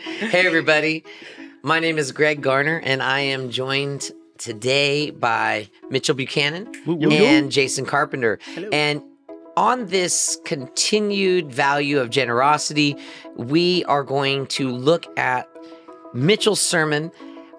[0.04, 1.04] hey, everybody.
[1.62, 7.84] My name is Greg Garner, and I am joined today by Mitchell Buchanan and Jason
[7.84, 8.38] Carpenter.
[8.72, 9.02] And
[9.58, 12.96] on this continued value of generosity,
[13.36, 15.46] we are going to look at
[16.14, 17.12] Mitchell's sermon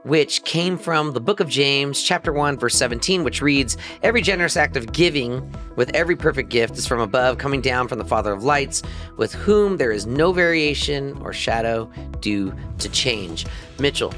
[0.04, 4.58] which came from the book of James, chapter 1, verse 17, which reads Every generous
[4.58, 8.34] act of giving with every perfect gift is from above, coming down from the Father
[8.34, 8.82] of lights,
[9.18, 13.46] with whom there is no variation or shadow due to change.
[13.80, 14.14] Mitchell,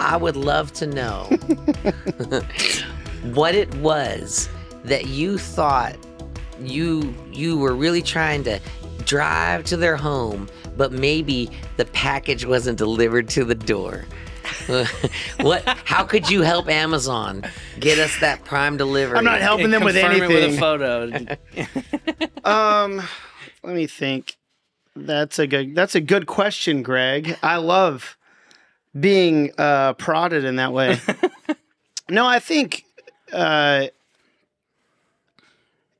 [0.00, 1.24] I would love to know
[3.32, 4.48] what it was
[4.84, 5.96] that you thought
[6.62, 8.60] you you were really trying to
[9.04, 14.04] drive to their home, but maybe the package wasn't delivered to the door.
[15.40, 15.62] What?
[15.84, 17.44] How could you help Amazon
[17.78, 19.18] get us that Prime delivery?
[19.18, 20.30] I'm not helping them with Confirm anything.
[20.30, 21.36] it with a photo.
[22.44, 23.02] Um,
[23.62, 24.36] let me think.
[24.96, 25.74] That's a good.
[25.74, 27.36] That's a good question, Greg.
[27.42, 28.16] I love
[28.98, 30.98] being uh, prodded in that way.
[32.08, 32.84] no, I think
[33.32, 33.86] uh,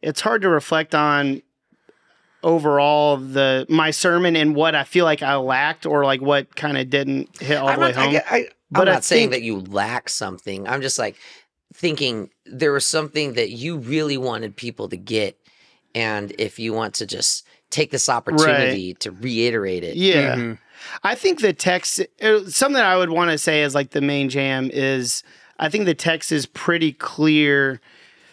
[0.03, 1.43] it's hard to reflect on
[2.43, 6.79] overall the my sermon and what I feel like I lacked or like what kind
[6.79, 8.13] of didn't hit all I'm the way not, home.
[8.13, 10.67] get- I, I'm But I not saying think- that you lack something.
[10.69, 11.17] I'm just like
[11.75, 15.37] thinking there was something that you really wanted people to get,
[15.95, 20.35] and if you want to just take this opportunity to reiterate it, Yeah.
[20.37, 20.59] Mhm.
[21.05, 24.29] I think the text, uh, something I would want to say is like the main
[24.31, 25.23] jam is
[25.59, 27.81] I think the text is pretty clear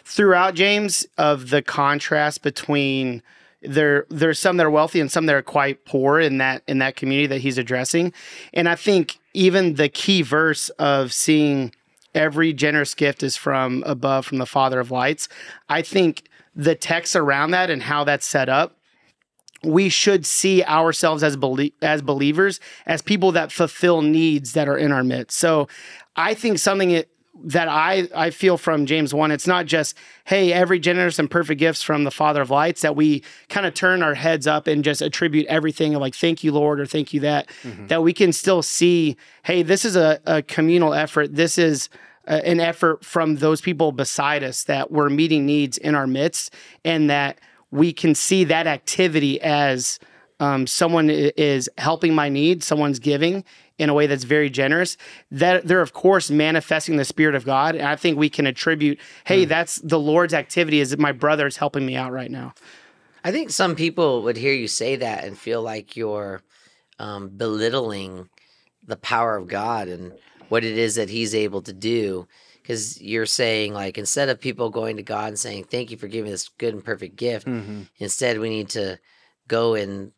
[0.04, 3.22] throughout James of the contrast between
[3.62, 6.78] there there's some that are wealthy and some that are quite poor in that in
[6.78, 8.12] that community that he's addressing.
[8.52, 11.72] And I think even the key verse of seeing
[12.14, 15.28] every generous gift is from above from the Father of lights,
[15.68, 18.78] I think the text around that and how that's set up
[19.64, 24.78] we should see ourselves as belie- as believers as people that fulfill needs that are
[24.78, 25.38] in our midst.
[25.38, 25.68] So
[26.16, 27.10] I think something it,
[27.44, 31.58] that I I feel from James 1 it's not just hey every generous and perfect
[31.58, 34.82] gifts from the father of lights that we kind of turn our heads up and
[34.82, 37.48] just attribute everything like thank you lord or thank you that
[37.88, 41.34] that we can still see hey this is a, a communal effort.
[41.34, 41.88] This is
[42.26, 46.52] a- an effort from those people beside us that we're meeting needs in our midst
[46.84, 47.38] and that
[47.70, 49.98] we can see that activity as
[50.40, 53.44] um, someone is helping my need, someone's giving
[53.78, 54.96] in a way that's very generous.
[55.30, 58.98] That they're of course manifesting the spirit of God, and I think we can attribute,
[59.24, 60.80] hey, that's the Lord's activity.
[60.80, 62.54] Is that my brother is helping me out right now?
[63.24, 66.40] I think some people would hear you say that and feel like you're
[66.98, 68.28] um, belittling
[68.86, 70.12] the power of God and
[70.48, 72.26] what it is that He's able to do.
[72.62, 76.06] Because you're saying, like, instead of people going to God and saying, Thank you for
[76.06, 77.82] giving this good and perfect gift, Mm-hmm.
[77.98, 78.98] instead we need to
[79.46, 80.12] go and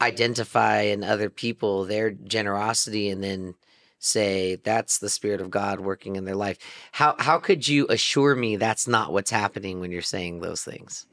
[0.00, 3.54] identify in other people their generosity and then
[3.98, 6.58] say that's the spirit of God working in their life.
[6.92, 11.06] How how could you assure me that's not what's happening when you're saying those things?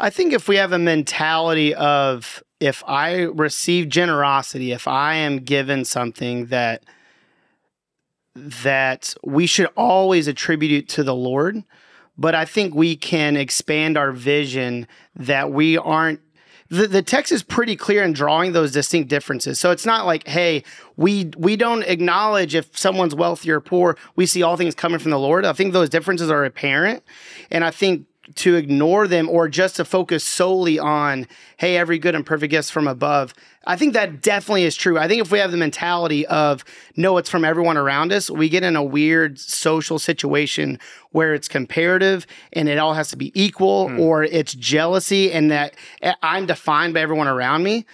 [0.00, 5.38] I think if we have a mentality of if I receive generosity, if I am
[5.38, 6.84] given something that
[8.34, 11.62] that we should always attribute it to the Lord,
[12.18, 16.20] but I think we can expand our vision that we aren't
[16.68, 19.60] the, the text is pretty clear in drawing those distinct differences.
[19.60, 20.64] So it's not like, hey,
[20.96, 23.96] we we don't acknowledge if someone's wealthy or poor.
[24.16, 25.44] We see all things coming from the Lord.
[25.44, 27.02] I think those differences are apparent,
[27.50, 31.26] and I think to ignore them or just to focus solely on,
[31.56, 33.32] hey, every good and perfect gift from above.
[33.66, 34.98] I think that definitely is true.
[34.98, 36.64] I think if we have the mentality of
[36.96, 40.78] no, it's from everyone around us, we get in a weird social situation
[41.10, 45.74] where it's comparative and it all has to be equal or it's jealousy and that
[46.02, 47.86] eh, I'm defined by everyone around me.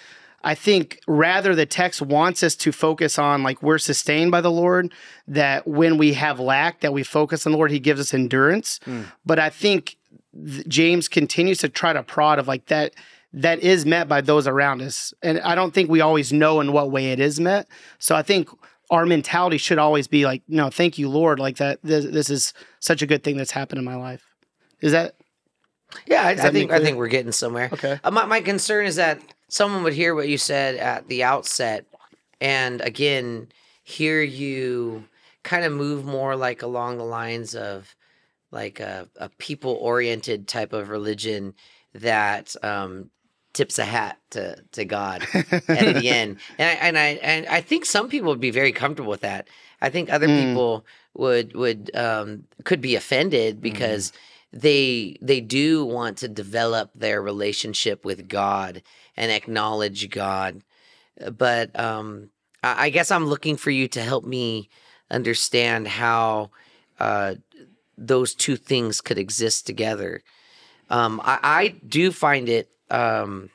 [0.44, 4.50] I think rather the text wants us to focus on like we're sustained by the
[4.50, 4.92] Lord,
[5.28, 8.80] that when we have lack, that we focus on the Lord, He gives us endurance.
[9.24, 9.96] But I think
[10.34, 12.94] th- James continues to try to prod of like that
[13.32, 15.14] that is met by those around us.
[15.22, 17.66] And I don't think we always know in what way it is met.
[17.98, 18.48] So I think
[18.90, 21.38] our mentality should always be like, no, thank you, Lord.
[21.38, 24.26] Like that, this, this is such a good thing that's happened in my life.
[24.82, 25.14] Is that
[26.06, 27.70] Yeah, I, I think I think we're getting somewhere.
[27.72, 27.98] Okay.
[28.02, 31.86] Uh, my my concern is that someone would hear what you said at the outset,
[32.40, 33.48] and again
[33.84, 35.04] hear you
[35.42, 37.94] kind of move more like along the lines of
[38.52, 41.54] like a, a people oriented type of religion
[41.94, 43.10] that um,
[43.52, 45.22] tips a hat to to God
[45.68, 48.72] at the end, and I, and I and I think some people would be very
[48.72, 49.48] comfortable with that.
[49.80, 50.36] I think other Mm.
[50.36, 54.12] people would would um, could be offended because
[54.52, 58.82] they they do want to develop their relationship with God
[59.16, 60.62] and acknowledge God,
[61.36, 62.30] but um,
[62.62, 64.68] I I guess I'm looking for you to help me
[65.10, 66.50] understand how
[67.00, 67.34] uh,
[68.06, 70.22] those two things could exist together.
[70.90, 73.50] Um, I, I do find it um,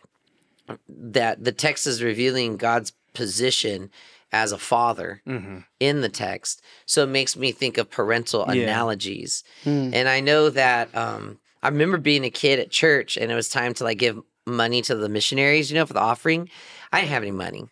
[0.90, 3.90] that the text is revealing God's position
[4.32, 5.66] as a father Mhm.
[5.80, 6.62] in the text.
[6.86, 8.64] So it makes me think of parental Yeah.
[8.64, 9.44] analogies.
[9.64, 9.92] Hmm.
[9.94, 13.50] And I know that um, I remember being a kid at church and it was
[13.50, 16.50] time to like give money to the missionaries, you know, for the offering.
[16.92, 17.68] I didn't have any money,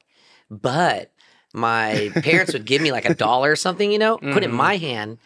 [0.49, 1.11] but
[1.53, 4.51] my parents would give me like a dollar or something, you know, put it in
[4.51, 4.55] Mhm.
[4.55, 5.17] my hand.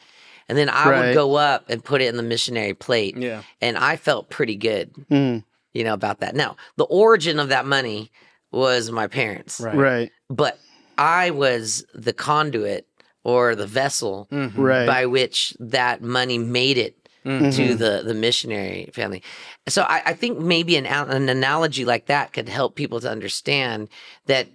[0.49, 1.05] And then I Right.
[1.07, 3.15] would go up and put it in the missionary plate.
[3.15, 3.43] Yeah.
[3.61, 5.43] And I felt pretty good, Mm,
[5.73, 6.35] you know, about that.
[6.35, 8.11] Now, the origin of that money
[8.51, 9.75] was my parents, Right.
[9.75, 10.11] right.
[10.29, 10.59] but
[10.97, 12.87] I was the conduit
[13.23, 14.53] or the vessel Mhm.
[14.57, 14.87] Right.
[14.87, 17.55] by which that money made it Mhm.
[17.55, 19.21] to the the missionary family.
[19.67, 23.87] So I, I think maybe an an analogy like that could help people to understand
[24.25, 24.47] that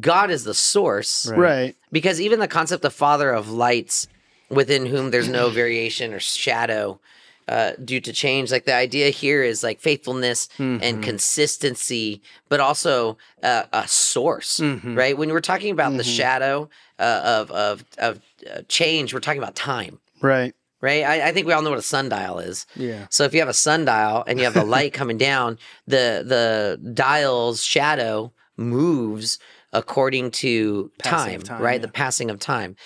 [0.00, 1.38] God is the source, Right.
[1.38, 1.76] Right.
[1.92, 4.06] because even the concept of Father of lights,
[4.48, 7.00] within whom there's no variation or shadow.
[7.46, 11.02] Uh, due to change, like the idea here is like faithfulness and Mhm.
[11.02, 14.96] consistency, but also uh, a source, Mhm.
[14.96, 15.18] right?
[15.18, 16.16] When we're talking about the Mhm.
[16.16, 18.20] shadow uh, of of of
[18.50, 20.54] uh, change, we're talking about time, Right.
[20.80, 21.04] right?
[21.04, 22.64] I, I think we all know what a sundial is.
[22.76, 23.08] Yeah.
[23.10, 26.80] So if you have a sundial and you have the light coming down, the the
[26.94, 29.38] dial's shadow moves
[29.72, 31.80] according to time, time, right?
[31.80, 31.86] yeah.
[31.86, 32.76] The passing of time.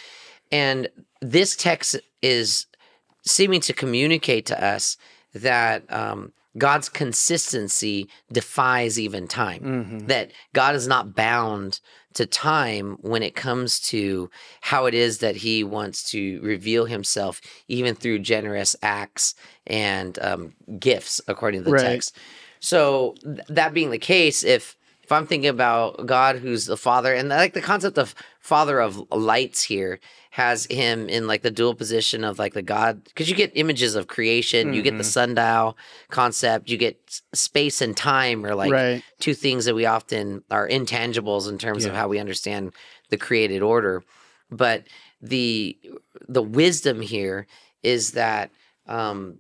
[0.50, 0.88] And
[1.20, 2.66] this text is
[3.24, 4.96] seeming to communicate to us
[5.34, 9.62] that um, God's consistency defies even time.
[9.62, 10.06] Mhm.
[10.08, 11.80] That God is not bound
[12.14, 14.30] to time when it comes to
[14.62, 19.34] how it is that He wants to reveal Himself, even through generous acts
[19.66, 21.84] and um, gifts, according to the Right.
[21.84, 22.16] text.
[22.60, 24.76] So th- that being the case, if
[25.08, 29.10] if I'm thinking about God, who's the Father, and like the concept of Father of
[29.10, 30.00] lights here
[30.32, 33.94] has him in like the dual position of like the God, because you get images
[33.94, 35.06] of creation, you get the Mhm.
[35.06, 35.78] sundial
[36.10, 39.02] concept, you get space and time, or like right.
[39.18, 42.74] two things that we often are intangibles in terms of how we understand
[43.08, 44.04] the created order.
[44.50, 44.88] But
[45.22, 45.78] the
[46.28, 47.46] the wisdom here
[47.82, 48.50] is that
[48.86, 49.38] um,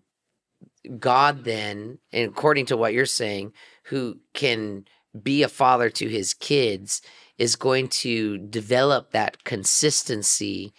[0.98, 3.52] God then, and according to what you're saying,
[3.84, 4.86] who can
[5.24, 7.02] be a father to his kids,
[7.38, 10.72] is going to develop that consistency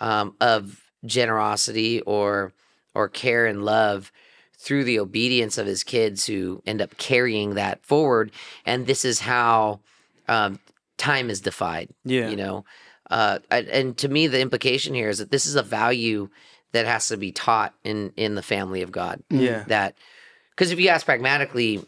[0.00, 2.52] um, of generosity or
[2.94, 4.10] or care and love
[4.58, 8.32] through the obedience of his kids who end up carrying that forward
[8.66, 9.78] and this is how
[10.26, 10.58] um,
[10.96, 12.28] time is defied Yeah.
[12.30, 12.64] you know
[13.10, 16.28] uh, and, and to me the implication here is that this is a value
[16.72, 19.62] that has to be taught in in the family of god Yeah.
[19.68, 19.94] that
[20.50, 21.84] because if you ask pragmatically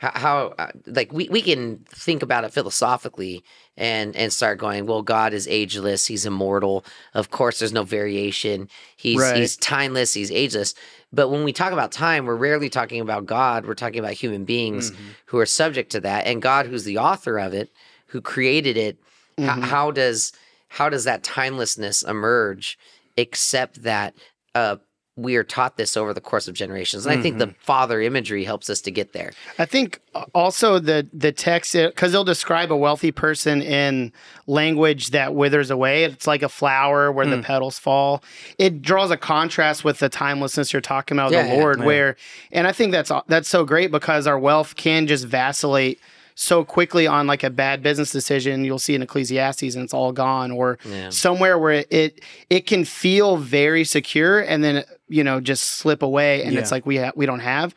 [0.00, 3.44] how, how uh, like we, we can think about it philosophically
[3.76, 6.06] and and start going well god is ageless.
[6.06, 6.84] He's immortal.
[7.14, 8.68] Of course there's no variation.
[8.96, 9.36] He's Right.
[9.36, 10.14] he's timeless.
[10.14, 10.74] He's ageless.
[11.12, 13.66] But when we talk about time we're rarely talking about god.
[13.66, 14.96] We're talking about human beings Mhm.
[15.26, 16.26] who are subject to that.
[16.26, 17.70] And god who's the author of it
[18.06, 18.96] who created it
[19.38, 19.62] h- Mhm.
[19.64, 20.32] how does
[20.68, 22.78] how does that timelessness emerge
[23.18, 24.14] except that
[24.54, 24.76] uh
[25.16, 28.44] we are taught this over the course of generations and i think the father imagery
[28.44, 32.72] helps us to get there I think uh, also the the text because they'll describe
[32.72, 34.12] a wealthy person in
[34.46, 36.04] language that withers away.
[36.04, 37.44] It's like a flower where the Mm.
[37.44, 38.22] petals fall.
[38.58, 41.78] It draws a contrast with the timelessness you're talking about, Yeah, the yeah, Lord.
[41.78, 41.84] yeah.
[41.84, 42.16] Where,
[42.52, 46.00] and I think that's that's so great because our wealth can just vacillate
[46.42, 48.64] so quickly on like a bad business decision.
[48.64, 52.66] You'll see in Ecclesiastes, and it's all gone, or yeah somewhere where it, it it
[52.66, 56.96] can feel very secure and then you know just slip away and it's like we
[56.96, 57.74] ha- we don't have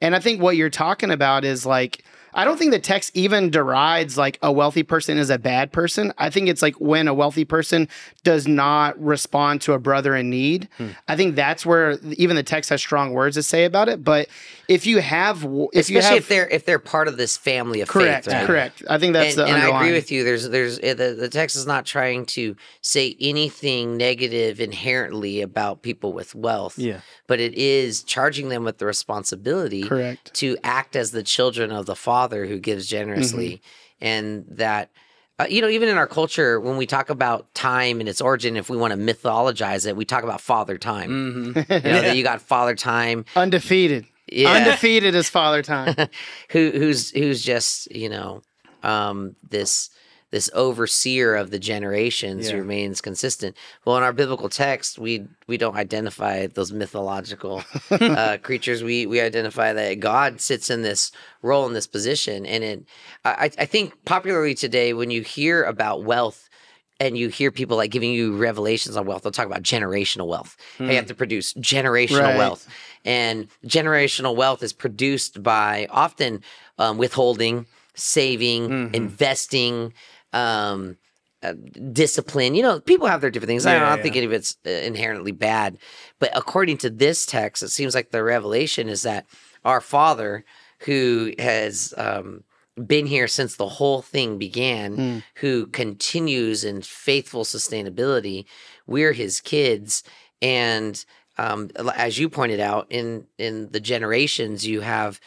[0.00, 3.50] and i think what you're talking about is like i don't think the text even
[3.50, 7.14] derides like a wealthy person is a bad person i think it's like when a
[7.14, 7.88] wealthy person
[8.22, 10.88] does not respond to a brother in need Hmm.
[11.08, 14.28] i think that's where even the text has strong words to say about it but
[14.68, 17.80] if you have if especially you have if they're if they're part of this family
[17.80, 18.46] of correct faith right?
[18.46, 20.24] correct i think that's and, the and I agree with you.
[20.24, 25.82] There's, there's uh, the, the text is not trying to say anything negative inherently about
[25.82, 27.00] people with wealth, Yeah.
[27.26, 31.86] but it is charging them with the responsibility correct to act as the children of
[31.86, 33.62] the Father who gives generously,
[34.00, 34.04] Mm-hmm.
[34.06, 34.90] and that.
[35.36, 38.56] Uh, you know, even in our culture, when we talk about time and its origin,
[38.56, 41.10] if we want to mythologize it, we talk about father time.
[41.10, 41.72] Mm-hmm.
[41.72, 45.96] You know, that you got father time, undefeated yeah, undefeated is father time
[46.50, 48.42] who who's who's just you know
[48.84, 49.90] um this
[50.34, 52.56] this overseer of the generations Yeah.
[52.56, 57.62] remains consistent well in our biblical text we we don't identify those mythological
[57.92, 62.64] uh creatures we we identify that god sits in this role in this position and
[62.64, 62.84] it
[63.24, 66.50] i i think popularly today when you hear about wealth
[66.98, 70.56] and you hear people like giving you revelations on wealth, they'll talk about generational wealth.
[70.78, 70.90] Mm.
[70.90, 72.38] You have to produce generational right.
[72.38, 72.68] wealth.
[73.04, 76.42] And generational wealth is produced by often
[76.78, 78.94] um, withholding, saving, mm-hmm.
[78.94, 79.92] investing,
[80.34, 80.98] um,
[81.42, 81.54] uh,
[81.92, 82.54] discipline.
[82.54, 83.64] You know, people have their different things.
[83.64, 84.02] Yeah, I don't yeah.
[84.02, 85.78] think any of it's uh, inherently bad.
[86.18, 89.26] But according to this text, it seems like the revelation is that
[89.64, 90.44] our Father,
[90.80, 92.44] who has um,
[92.86, 95.22] been here since the whole thing began, mm.
[95.36, 98.46] who continues in faithful sustainability.
[98.86, 100.02] We're his kids.
[100.42, 101.02] And
[101.38, 105.20] um, as you pointed out, in, in the generations, you have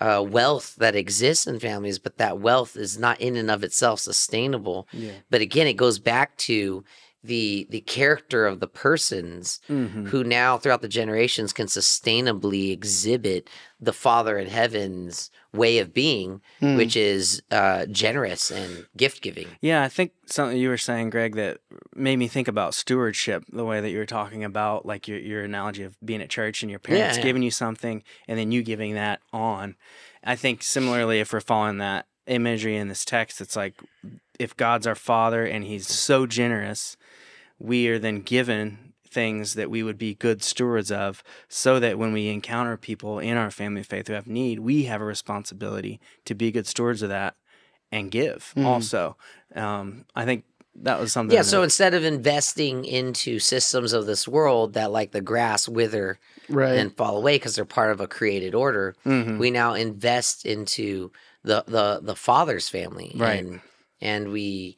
[0.00, 4.00] uh, wealth that exists in families, but that wealth is not in and of itself
[4.00, 4.86] sustainable.
[4.92, 5.12] Yeah.
[5.30, 6.84] But again, it goes back to
[7.26, 10.06] the the character of the persons mm-hmm.
[10.06, 13.48] who now throughout the generations can sustainably exhibit
[13.80, 16.76] the father in heaven's way of being mm.
[16.76, 21.34] which is uh, generous and gift giving yeah i think something you were saying greg
[21.34, 21.58] that
[21.94, 25.44] made me think about stewardship the way that you were talking about like your, your
[25.44, 27.26] analogy of being at church and your parents yeah, yeah.
[27.26, 29.74] giving you something and then you giving that on
[30.24, 33.74] i think similarly if we're following that imagery in this text it's like
[34.38, 36.96] if god's our father and he's so generous
[37.58, 42.12] we are then given things that we would be good stewards of so that when
[42.12, 46.00] we encounter people in our family of faith who have need, we have a responsibility
[46.24, 47.34] to be good stewards of that
[47.90, 48.64] and give mm.
[48.64, 49.16] also.
[49.54, 50.44] Um, I think
[50.82, 51.34] that was something.
[51.34, 51.42] Yeah.
[51.42, 56.18] That, so instead of investing into systems of this world that like the grass wither
[56.48, 56.76] right.
[56.76, 59.38] and fall away because they're part of a created order, mm-hmm.
[59.38, 61.10] we now invest into
[61.42, 63.12] the, the, the father's family.
[63.14, 63.42] Right.
[63.44, 63.60] And,
[64.00, 64.76] and we,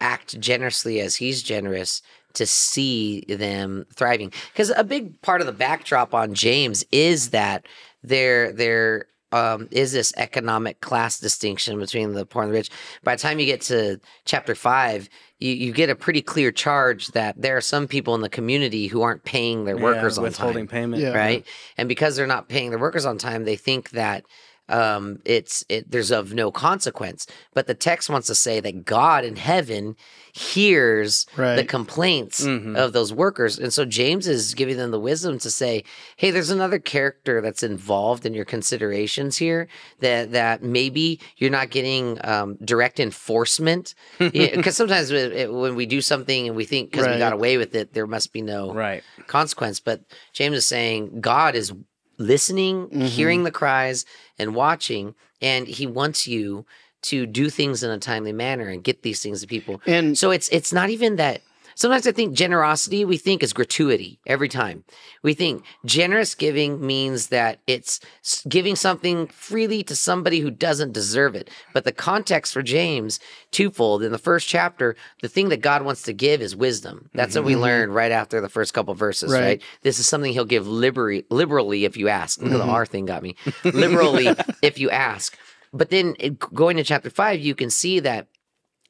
[0.00, 2.02] act generously as he's generous
[2.34, 4.32] to see them thriving.
[4.52, 7.66] Because a big part of the backdrop on James is that
[8.02, 12.70] there there um, is this economic class distinction between the poor and the rich.
[13.02, 17.08] By the time you get to chapter five, you, you get a pretty clear charge
[17.08, 20.24] that there are some people in the community who aren't paying their workers yeah, on
[20.24, 21.12] withholding time, payment, yeah.
[21.12, 21.46] right?
[21.76, 24.24] And because they're not paying their workers on time, they think that
[24.68, 27.26] um, it's it, there's of no consequence.
[27.54, 29.96] But the text wants to say that God in heaven
[30.32, 31.56] hears right.
[31.56, 32.76] the complaints mm-hmm.
[32.76, 35.84] of those workers, and so James is giving them the wisdom to say,
[36.16, 39.68] "Hey, there's another character that's involved in your considerations here
[40.00, 46.00] that that maybe you're not getting um, direct enforcement because sometimes it, when we do
[46.00, 47.14] something and we think because right.
[47.14, 49.02] we got away with it, there must be no right.
[49.26, 49.80] consequence.
[49.80, 51.72] But James is saying God is
[52.18, 53.02] listening, mm-hmm.
[53.02, 54.04] hearing the cries,
[54.38, 55.14] and watching.
[55.40, 56.66] And he wants you
[57.00, 59.80] to do things in a timely manner and get these things to people.
[59.86, 61.42] And so it's it's not even that
[61.78, 64.82] Sometimes I think generosity we think is gratuity every time.
[65.22, 68.00] We think generous giving means that it's
[68.48, 71.48] giving something freely to somebody who doesn't deserve it.
[71.72, 73.20] But the context for James,
[73.52, 74.02] twofold.
[74.02, 77.10] In the first chapter, the thing that God wants to give is wisdom.
[77.14, 77.44] That's mm-hmm.
[77.44, 77.62] what we mm-hmm.
[77.62, 79.40] learned right after the first couple verses, right.
[79.40, 79.62] right?
[79.82, 82.40] This is something he'll give liberally, liberally if you ask.
[82.40, 82.58] Look mm-hmm.
[82.58, 83.36] the R thing got me.
[83.64, 84.26] liberally
[84.62, 85.38] if you ask.
[85.72, 86.16] But then
[86.52, 88.26] going to chapter five, you can see that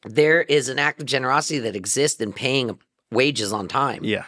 [0.05, 2.79] there is an act of generosity that exists in paying
[3.11, 4.05] wages on time.
[4.05, 4.25] Yeah.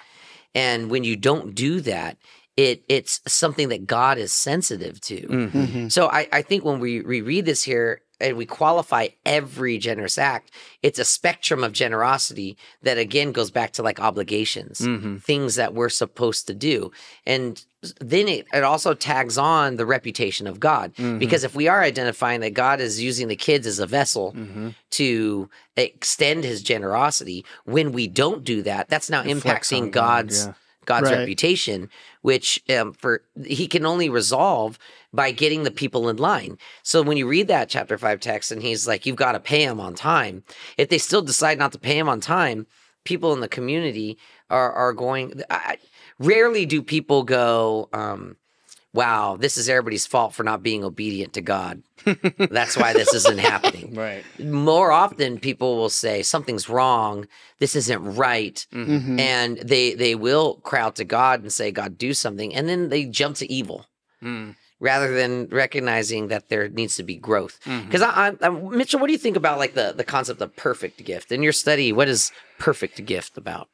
[0.55, 2.17] And when you don't do that,
[2.57, 5.21] it it's something that God is sensitive to.
[5.21, 5.59] Mm-hmm.
[5.59, 5.89] mm-hmm.
[5.89, 10.19] So I, I think when we, we read this here and we qualify every generous
[10.19, 10.51] act,
[10.83, 15.17] it's a spectrum of generosity that again goes back to like obligations, mm-hmm.
[15.17, 16.93] things that we're supposed to do.
[17.27, 17.65] And
[18.01, 20.95] then it, it also tags on the reputation of God.
[20.95, 21.19] Mm-hmm.
[21.19, 24.71] Because if we are identifying that God is using the kids as a vessel mm-hmm.
[24.91, 30.47] to extend his generosity, when we don't do that, that's now impacting God's.
[30.47, 30.55] God, yeah.
[30.91, 31.19] God's right.
[31.19, 31.89] reputation,
[32.23, 34.79] which um, for he can only resolve
[35.13, 36.59] by getting the people in line.
[36.83, 39.63] So when you read that chapter five text, and he's like, "You've got to pay
[39.63, 40.43] him on time."
[40.77, 42.67] If they still decide not to pay him on time,
[43.05, 44.19] people in the community
[44.51, 45.43] are are going.
[45.49, 45.79] I,
[46.19, 48.37] rarely do people go, um,
[48.93, 51.83] wow, this is everybody's fault for not being obedient to God.
[52.39, 53.95] That's why this isn't happening.
[53.95, 54.25] Right.
[54.41, 57.27] More often people will say something's wrong,
[57.59, 58.67] this isn't right.
[58.73, 59.21] Mm-hmm.
[59.21, 62.55] And they they will crowd to God and say, God, do something.
[62.55, 63.87] And then they jump to evil.
[64.23, 64.57] Mm.
[64.83, 68.43] Rather than recognizing that there needs to be growth, because mm-hmm.
[68.43, 71.31] I, I, Mitchell, what do you think about like the the concept of perfect gift
[71.31, 71.93] in your study?
[71.93, 73.69] What is perfect gift about?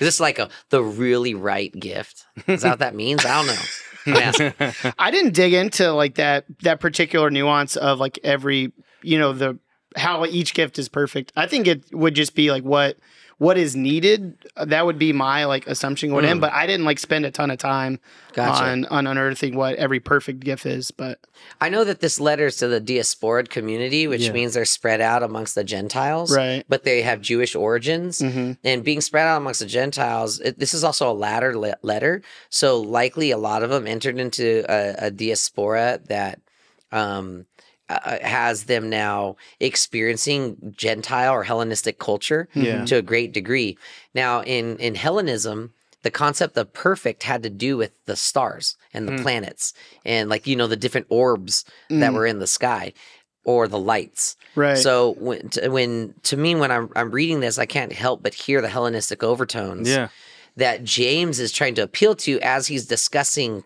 [0.00, 2.26] Is this like a the really right gift?
[2.48, 3.24] Is that what that means?
[3.24, 3.62] I don't know.
[4.98, 8.72] I didn't dig into like that that particular nuance of like every
[9.02, 9.58] you know the
[9.96, 11.32] how each gift is perfect.
[11.36, 12.98] I think it would just be like what
[13.38, 14.36] what is needed.
[14.56, 16.32] That would be my like assumption going mm.
[16.32, 18.00] in, but I didn't like spend a ton of time
[18.32, 18.64] gotcha.
[18.64, 20.90] on on unearthing what every perfect gift is.
[20.90, 21.20] But
[21.60, 24.32] I know that this letter is to the diasporic community, which yeah.
[24.32, 26.64] means they're spread out amongst the Gentiles, right?
[26.68, 28.52] But they have Jewish origins, mm-hmm.
[28.64, 32.22] and being spread out amongst the Gentiles, it, this is also a latter le- letter,
[32.48, 36.40] so likely a lot of them entered into a, a diaspora that.
[36.92, 37.46] Um,
[37.88, 42.84] uh, uh, has them now experiencing Gentile or Hellenistic culture yeah.
[42.84, 43.78] to a great degree.
[44.14, 49.08] Now, in in Hellenism, the concept of perfect had to do with the stars and
[49.08, 49.22] the mm.
[49.22, 49.72] planets
[50.04, 52.00] and like you know the different orbs mm.
[52.00, 52.92] that were in the sky
[53.44, 54.36] or the lights.
[54.54, 54.76] Right.
[54.76, 58.34] So when to, when to me when I'm I'm reading this, I can't help but
[58.34, 59.88] hear the Hellenistic overtones.
[59.88, 60.08] Yeah.
[60.56, 63.62] That James is trying to appeal to as he's discussing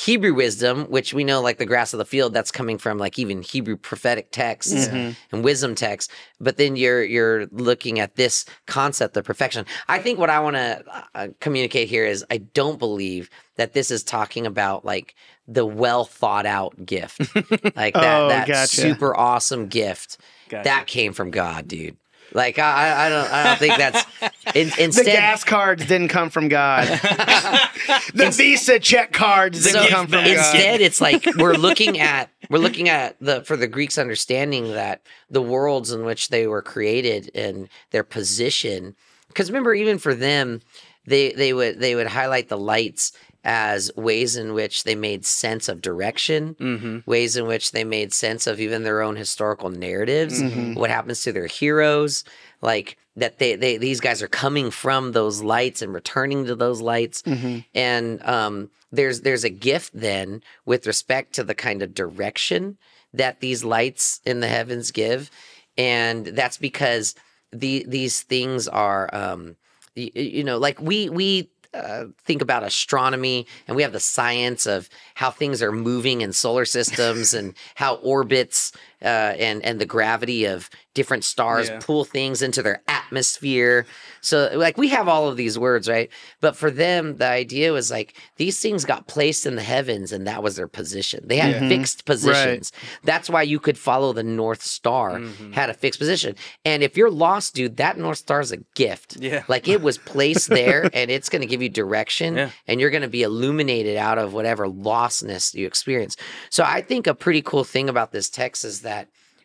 [0.00, 3.18] Hebrew wisdom, which we know like the grass of the field, that's coming from like
[3.18, 5.12] even Hebrew prophetic texts mm-hmm.
[5.30, 6.12] and wisdom texts.
[6.40, 9.66] But then you're you're looking at this concept of perfection.
[9.88, 13.90] I think what I want to uh, communicate here is I don't believe that this
[13.90, 15.14] is talking about like
[15.46, 17.20] the well thought out gift,
[17.76, 18.66] like that oh, that gotcha.
[18.68, 20.64] super awesome gift gotcha.
[20.64, 21.96] that came from God, dude.
[22.32, 24.04] Like I, I don't, I don't think that's.
[24.54, 26.88] In, instead, the gas cards didn't come from God.
[28.14, 30.54] the Visa check cards didn't so come from instead, God.
[30.54, 35.02] Instead, it's like we're looking at we're looking at the for the Greeks understanding that
[35.30, 38.96] the worlds in which they were created and their position.
[39.28, 40.62] Because remember, even for them,
[41.06, 43.12] they they would they would highlight the lights
[43.44, 46.98] as ways in which they made sense of direction, mm-hmm.
[47.06, 50.74] ways in which they made sense of even their own historical narratives, mm-hmm.
[50.74, 52.24] what happens to their heroes,
[52.60, 56.80] like that they, they these guys are coming from those lights and returning to those
[56.80, 57.22] lights.
[57.22, 57.58] Mm-hmm.
[57.74, 62.78] And um, there's there's a gift then with respect to the kind of direction
[63.12, 65.30] that these lights in the heavens give.
[65.78, 67.14] And that's because
[67.52, 69.56] the these things are um,
[69.94, 74.66] you, you know, like we we uh, think about astronomy and we have the science
[74.66, 79.86] of how things are moving in solar systems and how orbits uh, and and the
[79.86, 81.78] gravity of different stars yeah.
[81.80, 83.86] pull things into their atmosphere.
[84.20, 86.10] So like we have all of these words, right?
[86.40, 90.26] But for them, the idea was like these things got placed in the heavens and
[90.26, 91.26] that was their position.
[91.26, 91.68] They had yeah.
[91.68, 92.72] fixed positions.
[92.74, 93.00] Right.
[93.04, 95.52] That's why you could follow the North Star, mm-hmm.
[95.52, 96.34] had a fixed position.
[96.64, 99.16] And if you're lost, dude, that North Star is a gift.
[99.20, 99.44] Yeah.
[99.46, 102.50] Like it was placed there and it's going to give you direction yeah.
[102.66, 106.16] and you're going to be illuminated out of whatever lostness you experience.
[106.50, 108.89] So I think a pretty cool thing about this text is that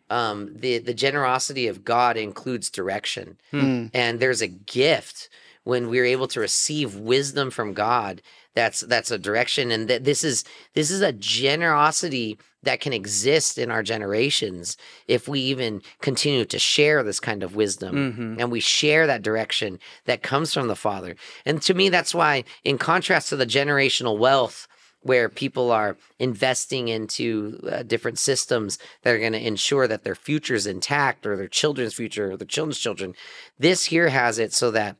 [0.10, 3.88] um, the the generosity of God includes direction, hmm.
[3.94, 5.30] and there's a gift
[5.64, 8.22] when we're able to receive wisdom from God.
[8.54, 13.58] That's that's a direction, and that this is this is a generosity that can exist
[13.58, 14.76] in our generations
[15.08, 18.40] if we even continue to share this kind of wisdom mm-hmm.
[18.40, 21.16] and we share that direction that comes from the Father.
[21.46, 24.68] And to me, that's why, in contrast to the generational wealth
[25.06, 30.16] where people are investing into uh, different systems that are going to ensure that their
[30.16, 33.14] future is intact or their children's future or their children's children.
[33.60, 34.96] This here has it so that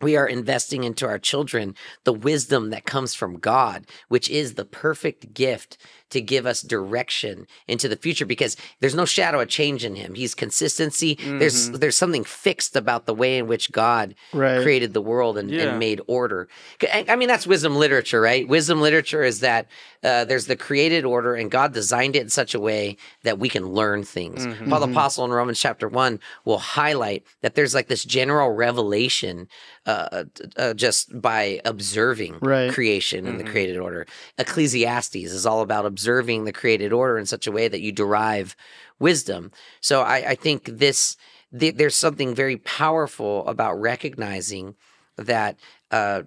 [0.00, 4.64] we are investing into our children the wisdom that comes from God, which is the
[4.64, 5.76] perfect gift
[6.14, 10.14] to give us direction into the future because there's no shadow of change in him.
[10.14, 11.16] He's consistency.
[11.16, 11.38] Mm-hmm.
[11.40, 14.62] There's there's something fixed about the way in which God right.
[14.62, 15.62] created the world and, yeah.
[15.62, 16.48] and, made order.
[16.92, 18.46] I mean, that's wisdom literature, right?
[18.46, 19.66] Wisdom literature is that
[20.04, 23.48] uh, there's the created order and God designed it in such a way that we
[23.48, 24.46] can learn things.
[24.46, 24.70] Mm-hmm.
[24.70, 24.96] Paul the mm-hmm.
[24.96, 29.48] Apostle in Romans chapter one will highlight that there's like this general revelation
[29.86, 30.24] uh,
[30.56, 32.72] uh, just by observing right.
[32.72, 33.46] creation and mm-hmm.
[33.46, 34.06] the created order.
[34.38, 37.90] Ecclesiastes is all about observing observing the created order in such a way that you
[37.90, 38.54] derive
[38.98, 39.50] wisdom.
[39.80, 41.16] So I, I think this
[41.58, 44.74] th- there's something very powerful about recognizing
[45.16, 45.56] that
[45.90, 46.24] uh,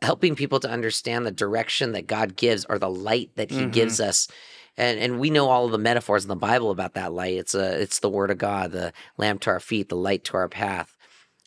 [0.00, 3.70] helping people to understand the direction that God gives or the light that He mm-hmm.
[3.70, 4.28] gives us.
[4.78, 7.36] And, and we know all of the metaphors in the Bible about that light.
[7.36, 10.38] It's a it's the word of God, the lamp to our feet, the light to
[10.38, 10.96] our path.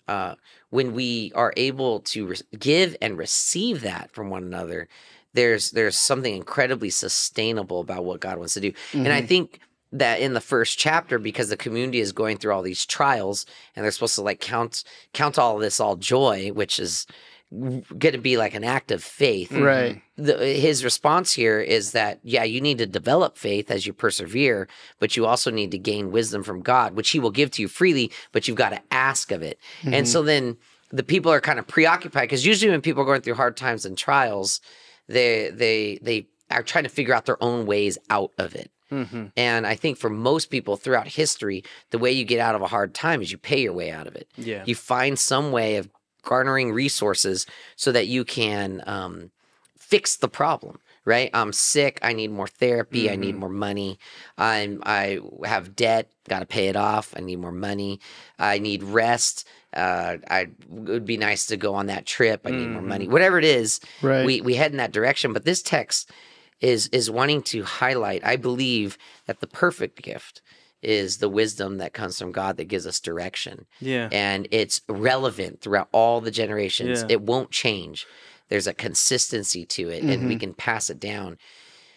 [0.07, 0.35] Uh,
[0.69, 4.87] when we are able to re- give and receive that from one another,
[5.33, 8.71] there's there's something incredibly sustainable about what God wants to do.
[8.71, 8.99] Mm-hmm.
[8.99, 9.27] And I mm-hmm.
[9.27, 9.59] think
[9.91, 13.83] that in the first chapter because the community is going through all these trials and
[13.83, 17.05] they're supposed to like count count all this all joy which is
[17.51, 22.19] going to be like an act of faith right the, his response here is that
[22.23, 26.11] yeah you need to develop faith as you persevere but you also need to gain
[26.11, 29.31] wisdom from god which he will give to you freely but you've got to ask
[29.33, 29.93] of it mm-hmm.
[29.93, 30.55] and so then
[30.91, 33.85] the people are kind of preoccupied because usually when people are going through hard times
[33.85, 34.61] and trials
[35.11, 38.71] they they they are trying to figure out their own ways out of it.
[38.91, 39.27] Mm-hmm.
[39.37, 42.67] And I think for most people throughout history, the way you get out of a
[42.67, 44.27] hard time is you pay your way out of it.
[44.35, 44.63] Yeah.
[44.65, 45.89] You find some way of
[46.23, 47.45] garnering resources
[47.77, 49.31] so that you can um,
[49.77, 51.29] fix the problem right?
[51.33, 51.99] I'm sick.
[52.01, 53.03] I need more therapy.
[53.03, 53.13] Mm-hmm.
[53.13, 53.39] I need mm-hmm.
[53.39, 53.99] more money.
[54.37, 56.11] I'm I have debt.
[56.29, 57.13] Got to pay it off.
[57.15, 57.99] I need more money.
[58.37, 59.47] I need rest.
[59.73, 62.41] Uh, I it would be nice to go on that trip.
[62.45, 62.73] I need mm-hmm.
[62.73, 63.05] more money.
[63.05, 63.13] Mm-hmm.
[63.13, 64.25] Whatever it is, right.
[64.25, 65.33] we we head in that direction.
[65.33, 66.09] But this text
[66.59, 68.25] is is wanting to highlight.
[68.25, 70.41] I believe that the perfect gift
[70.81, 73.65] is the wisdom that comes from God that gives us direction.
[73.79, 74.09] Yeah.
[74.11, 77.01] And it's relevant throughout all the generations.
[77.01, 77.07] Yeah.
[77.09, 78.07] It won't change.
[78.49, 80.09] There's a consistency to it mm-hmm.
[80.09, 80.39] and we mm-hmm.
[80.39, 81.37] can pass it down.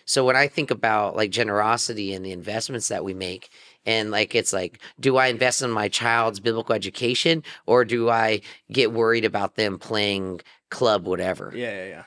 [0.05, 3.49] So when I think about like generosity and the investments that we make,
[3.87, 8.41] and like it's like, do I invest in my child's biblical education or do I
[8.71, 11.53] get worried about them playing club whatever?
[11.55, 12.03] Yeah, yeah, yeah.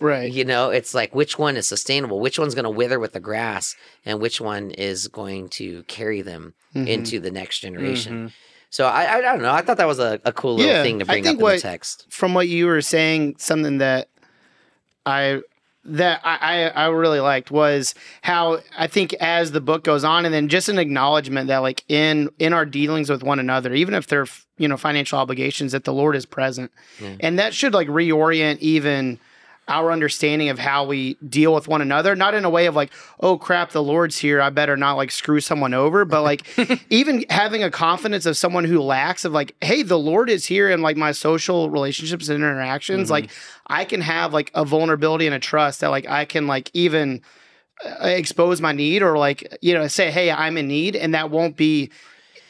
[0.00, 0.30] Right.
[0.30, 2.20] You know, it's like which one is sustainable?
[2.20, 6.20] Which one's going to wither with the grass and which one is going to carry
[6.20, 6.86] them mm-hmm.
[6.86, 8.12] into the next generation?
[8.14, 8.26] Mm-hmm.
[8.70, 9.52] So I, I, I don't know.
[9.52, 11.54] I thought that was a, a cool little yeah, thing to bring up in what,
[11.54, 12.06] the text.
[12.10, 14.08] From what you were saying, something that
[15.06, 15.42] I
[15.86, 20.32] that I, I really liked was how I think as the book goes on, and
[20.32, 24.06] then just an acknowledgement that like in in our dealings with one another, even if
[24.06, 26.70] they're you know financial obligations, that the Lord is present,
[27.00, 27.16] yeah.
[27.20, 29.18] and that should like reorient even
[29.68, 32.92] our understanding of how we deal with one another not in a way of like
[33.20, 36.46] oh crap the lord's here i better not like screw someone over but like
[36.90, 40.68] even having a confidence of someone who lacks of like hey the lord is here
[40.68, 43.12] in like my social relationships and interactions mm-hmm.
[43.12, 43.30] like
[43.68, 47.22] i can have like a vulnerability and a trust that like i can like even
[47.84, 51.30] uh, expose my need or like you know say hey i'm in need and that
[51.30, 51.90] won't be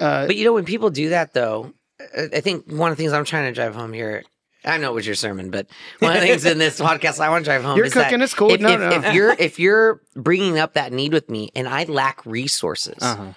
[0.00, 1.72] uh, but you know when people do that though
[2.16, 4.24] I think one of the things I'm trying to drive home here
[4.64, 5.66] I know it was your sermon, but
[5.98, 8.18] one of the things in this podcast I want to drive home you're is cooking
[8.18, 8.52] that is cool.
[8.52, 8.90] If, no, if, no.
[8.90, 13.32] if you're if you're bringing up that need with me, and I lack resources, uh-huh.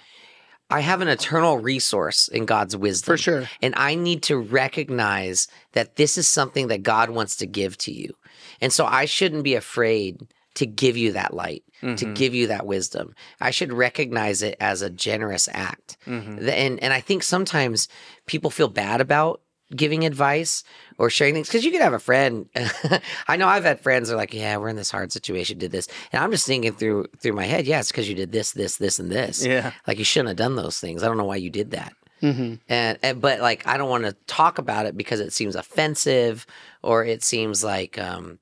[0.70, 5.48] I have an eternal resource in God's wisdom for sure, and I need to recognize
[5.72, 8.14] that this is something that God wants to give to you,
[8.60, 11.94] and so I shouldn't be afraid to give you that light, mm-hmm.
[11.96, 13.14] to give you that wisdom.
[13.40, 16.48] I should recognize it as a generous act, mm-hmm.
[16.48, 17.86] and and I think sometimes
[18.26, 19.42] people feel bad about
[19.74, 20.64] giving advice
[20.98, 22.48] or sharing things because you could have a friend.
[23.28, 25.70] I know i've had friends that are like yeah we're in this hard situation did
[25.70, 28.52] this and i'm just thinking through through my head yeah it's because you did this
[28.52, 29.44] this this and this.
[29.44, 29.72] Yeah.
[29.86, 31.02] Like you shouldn't have done those things.
[31.02, 31.92] I don't know why you did that.
[32.20, 32.54] Mm-hmm.
[32.68, 36.46] and, and but like i don't want to talk about it because it seems offensive
[36.82, 38.40] or it seems like um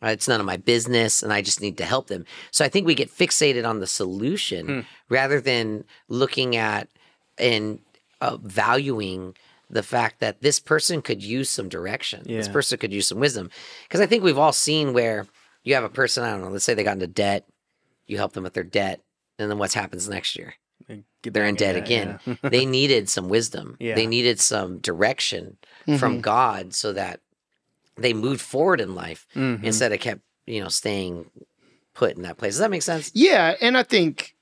[0.00, 2.24] it's none of my business and i just need to help them.
[2.52, 4.80] So i think we get fixated on the solution hmm.
[5.08, 6.88] rather than looking at
[7.36, 7.80] and
[8.20, 9.34] uh, valuing
[9.68, 12.22] the fact that this person could use some direction.
[12.24, 12.38] Yeah.
[12.38, 13.50] This person could use some wisdom.
[13.84, 15.26] Because I think we've all seen where
[15.64, 17.48] you have a person, I don't know, let's say they got into debt,
[18.06, 19.00] you help them with their debt,
[19.38, 20.54] and then what happens next year?
[21.22, 22.20] They're in debt, again.
[22.24, 22.34] Yeah.
[22.42, 23.76] they needed some wisdom.
[23.80, 23.96] Yeah.
[23.96, 25.96] They needed some direction mm-hmm.
[25.96, 27.20] from God so that
[27.96, 29.64] they moved forward in life mm-hmm.
[29.64, 31.28] instead of kept, you know, staying
[31.94, 32.54] put in that place.
[32.54, 33.10] Does that make sense?
[33.14, 33.56] Yeah.
[33.60, 34.35] And I think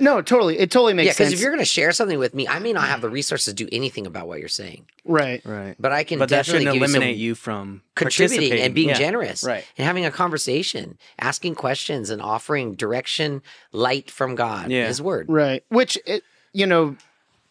[0.00, 0.58] no, totally.
[0.58, 1.18] It totally makes yeah, sense.
[1.18, 3.08] Yeah, because if you're going to share something with me, I may not have the
[3.08, 4.86] resources to do anything about what you're saying.
[5.04, 5.42] Right.
[5.44, 5.76] Right.
[5.78, 8.98] But I can but that shouldn't eliminate you, you from contributing and being yeah.
[8.98, 9.44] generous.
[9.44, 9.64] Right.
[9.76, 14.86] And having a conversation, asking questions and offering direction, light from God, yeah.
[14.86, 15.26] his word.
[15.28, 15.64] Right.
[15.68, 16.96] Which it, you know,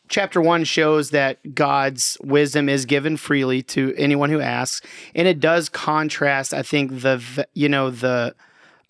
[0.10, 4.86] chapter 1 shows that God's wisdom is given freely to anyone who asks,
[5.16, 8.36] and it does contrast I think the you know, the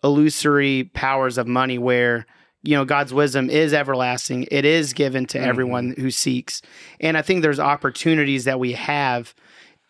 [0.04, 2.26] illusory powers of money where
[2.63, 4.48] you know God's wisdom is everlasting.
[4.52, 5.50] It is given to mm-hmm.
[5.50, 6.62] everyone who seeks.
[7.00, 9.34] And I think there's opportunities that we have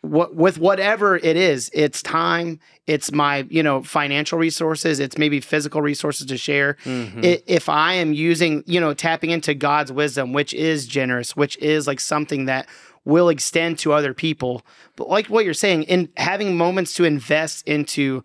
[0.01, 5.41] what with whatever it is it's time it's my you know financial resources it's maybe
[5.41, 7.21] physical resources to share mm-hmm.
[7.21, 11.57] it, if i am using you know tapping into god's wisdom which is generous which
[11.57, 12.65] is like something that
[13.03, 14.61] will extend to other people
[14.95, 18.23] but like what you're saying in having moments to invest into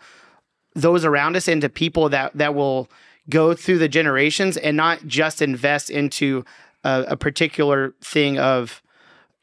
[0.75, 2.89] those around us into people that that will
[3.29, 6.45] go through the generations and not just invest into
[6.85, 8.83] a, a particular thing of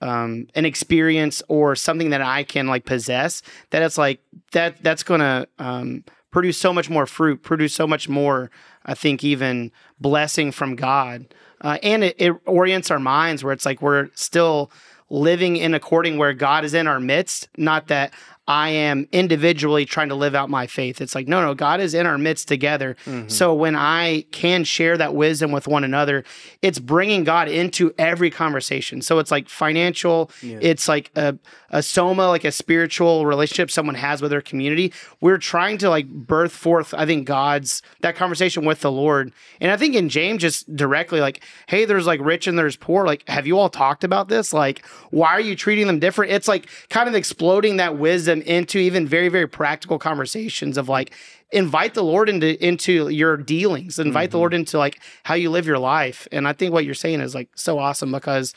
[0.01, 3.41] um, an experience or something that I can like possess.
[3.69, 8.09] That it's like that that's gonna um, produce so much more fruit, produce so much
[8.09, 8.49] more.
[8.85, 13.65] I think even blessing from God, uh, and it, it orients our minds where it's
[13.65, 14.71] like we're still
[15.11, 17.49] living in according where God is in our midst.
[17.57, 18.13] Not that
[18.47, 20.99] I am individually trying to live out my faith.
[20.99, 22.95] It's like, no, no, God is in our midst together.
[23.05, 23.29] Mm-hmm.
[23.29, 26.23] So when I can share that wisdom with one another,
[26.61, 29.01] it's bringing God into every conversation.
[29.03, 30.57] So it's like financial, yeah.
[30.59, 31.37] it's like a,
[31.69, 34.91] a soma, like a spiritual relationship someone has with their community.
[35.21, 39.31] We're trying to like birth forth, I think, God's that conversation with the Lord.
[39.61, 43.05] And I think in James, just directly, like, hey, there's like rich and there's poor.
[43.05, 44.51] Like, have you all talked about this?
[44.51, 46.31] Like, why are you treating them different?
[46.31, 50.89] It's like kind of exploding that wisdom them into even very very practical conversations of
[50.89, 51.13] like
[51.51, 53.99] invite the lord into into your dealings.
[53.99, 54.31] Invite mm-hmm.
[54.31, 56.27] the lord into like how you live your life.
[56.31, 58.53] And i think what you're saying is like so awesome because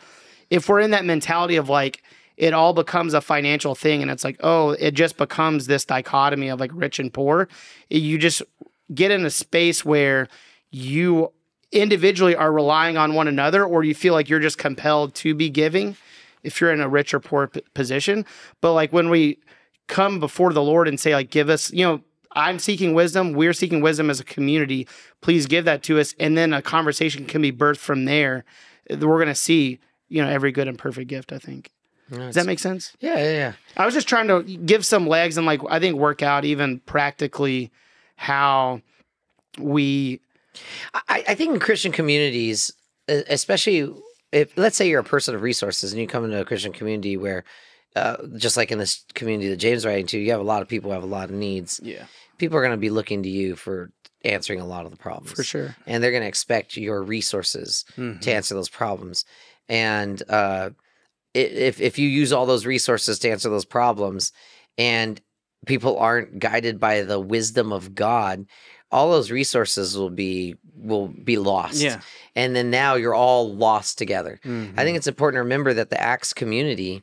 [0.51, 2.03] if we're in that mentality of like
[2.37, 6.49] it all becomes a financial thing and it's like oh it just becomes this dichotomy
[6.49, 7.49] of like rich and poor
[7.91, 8.43] you just
[8.93, 10.29] get in a space where
[10.71, 11.31] you
[11.75, 15.51] individually are relying on one another or you feel like you're just compelled to be
[15.51, 15.97] giving
[16.43, 18.25] if you're in a rich or poor p- position.
[18.61, 19.39] But like when we
[19.87, 23.33] come before the Lord and say, like, give us, you know, I'm seeking wisdom.
[23.33, 24.89] We're seeking wisdom as a community.
[25.21, 26.15] Please give that to us.
[26.19, 28.45] And then a conversation can be birthed from there.
[28.91, 31.71] We're going to see, you know, every good and perfect gift, I think.
[32.11, 32.93] Does that make sense?
[33.01, 33.53] Yeah, yeah, yeah.
[33.77, 36.81] I was just trying to give some legs and, like, I think work out even
[36.81, 37.71] practically
[38.17, 38.83] how
[39.59, 40.21] we.
[41.09, 42.73] I, I think in Christian communities,
[43.09, 43.91] especially
[44.33, 47.17] if, let's say you're a person of resources and you come into a Christian community
[47.17, 47.45] where
[47.97, 50.69] uh, just like in this community that James writing to, you have a lot of
[50.69, 51.81] people who have a lot of needs.
[51.83, 52.07] Yeah.
[52.39, 53.93] People are going to be looking to you for
[54.25, 55.33] answering a lot of the problems.
[55.33, 55.77] For sure.
[55.87, 58.21] And they're going to expect your resources mm-hmm.
[58.21, 59.25] to answer those problems.
[59.69, 60.71] And uh,
[61.35, 64.33] if, if you use all those resources to answer those problems
[64.77, 65.21] and
[65.67, 68.47] people aren't guided by the wisdom of God,
[68.91, 71.81] all those resources will be will be lost.
[71.81, 72.01] Yeah.
[72.37, 74.39] And then now you're all lost together.
[74.45, 74.79] Mm-hmm.
[74.79, 77.03] I think it's important to remember that the Acts community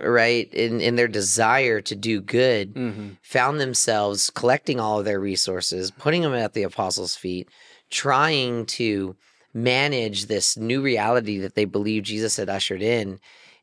[0.00, 3.08] right in in their desire to do good mm-hmm.
[3.22, 7.48] found themselves collecting all of their resources putting them at the apostles feet
[7.90, 9.16] trying to
[9.54, 13.18] manage this new reality that they believe jesus had ushered in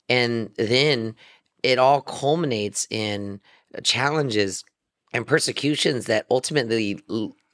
[0.07, 1.15] and then
[1.63, 3.39] it all culminates in
[3.83, 4.63] challenges
[5.13, 6.99] and persecutions that ultimately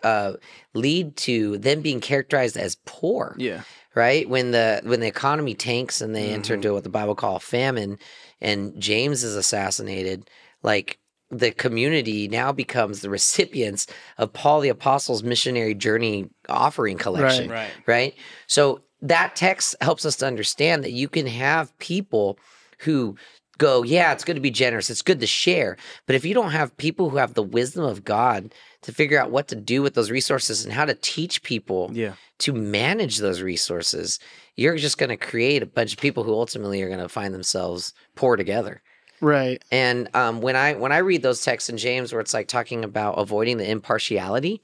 [0.04, 0.34] uh,
[0.74, 3.62] lead to them being characterized as poor yeah
[3.96, 6.36] right when the when the economy tanks and they mm-hmm.
[6.36, 7.98] enter into what the bible call famine
[8.42, 10.30] and James is assassinated,
[10.64, 11.00] like
[11.32, 17.50] the community now becomes the recipients of Paul the Apostle's missionary journey offering collection.
[17.50, 17.58] Right.
[17.60, 17.88] Right.
[17.88, 18.16] right?
[18.48, 22.38] So that text helps us to understand that you can have people
[22.80, 23.16] who
[23.58, 24.90] go, yeah, it's good to be generous.
[24.90, 25.78] It's good to share.
[26.06, 28.54] But if you don't have people who have the wisdom of God
[28.86, 32.14] to figure out what to do with those resources and how to teach people yeah.
[32.38, 34.20] to manage those resources,
[34.56, 37.34] you're just going to create a bunch of people who ultimately are going to find
[37.34, 38.84] themselves poor together.
[39.22, 39.64] Right.
[39.72, 42.84] And um, when I when I read those texts in James where it's like talking
[42.84, 44.62] about avoiding the impartiality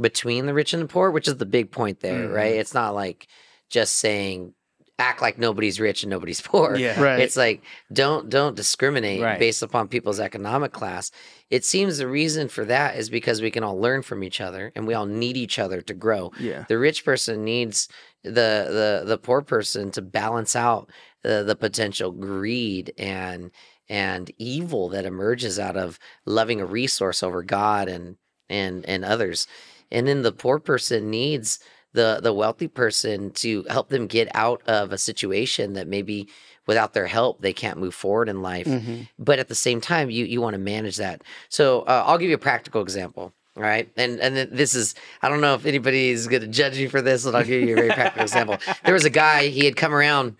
[0.00, 2.32] between the rich and the poor, which is the big point there, mm-hmm.
[2.32, 2.54] right?
[2.54, 3.26] It's not like
[3.68, 4.54] just saying
[5.02, 6.76] act like nobody's rich and nobody's poor.
[6.76, 7.00] Yeah.
[7.00, 7.20] Right.
[7.20, 7.62] It's like
[7.92, 9.38] don't don't discriminate right.
[9.38, 11.10] based upon people's economic class.
[11.50, 14.72] It seems the reason for that is because we can all learn from each other
[14.74, 16.32] and we all need each other to grow.
[16.38, 16.64] Yeah.
[16.68, 17.88] The rich person needs
[18.22, 20.90] the the the poor person to balance out
[21.22, 23.50] the, the potential greed and
[23.88, 28.16] and evil that emerges out of loving a resource over God and
[28.48, 29.46] and and others.
[29.90, 31.58] And then the poor person needs
[31.92, 36.28] the the wealthy person to help them get out of a situation that maybe
[36.66, 38.66] without their help they can't move forward in life.
[38.66, 39.02] Mm-hmm.
[39.18, 41.22] But at the same time, you you want to manage that.
[41.48, 43.32] So uh, I'll give you a practical example.
[43.54, 43.90] Right.
[43.96, 47.02] And and this is I don't know if anybody is going to judge me for
[47.02, 48.56] this, but I'll give you a very practical example.
[48.84, 50.36] There was a guy he had come around,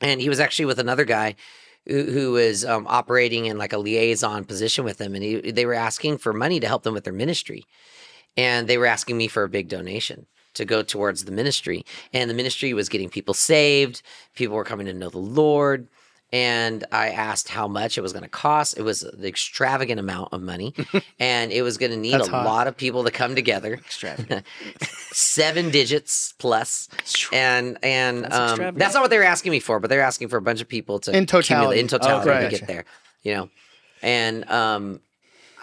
[0.00, 1.36] and he was actually with another guy
[1.86, 5.66] who, who was um, operating in like a liaison position with them and he, they
[5.66, 7.66] were asking for money to help them with their ministry,
[8.34, 10.26] and they were asking me for a big donation
[10.58, 14.02] to go towards the ministry, and the ministry was getting people saved.
[14.34, 15.88] People were coming to know the Lord
[16.32, 18.76] and I asked how much it was going to cost.
[18.76, 20.74] It was an extravagant amount of money,
[21.18, 22.44] and it was going to need That's a hot.
[22.44, 23.74] lot of people to come together.
[23.74, 24.44] Extravagant,
[25.12, 26.88] seven digits plus,
[27.32, 30.28] and and that's, um, that's, not what they were asking me for, but they're asking
[30.28, 32.50] for a bunch of people to in totality, in totality right.
[32.50, 32.84] to get there.
[33.22, 33.50] You know,
[34.02, 35.00] and um,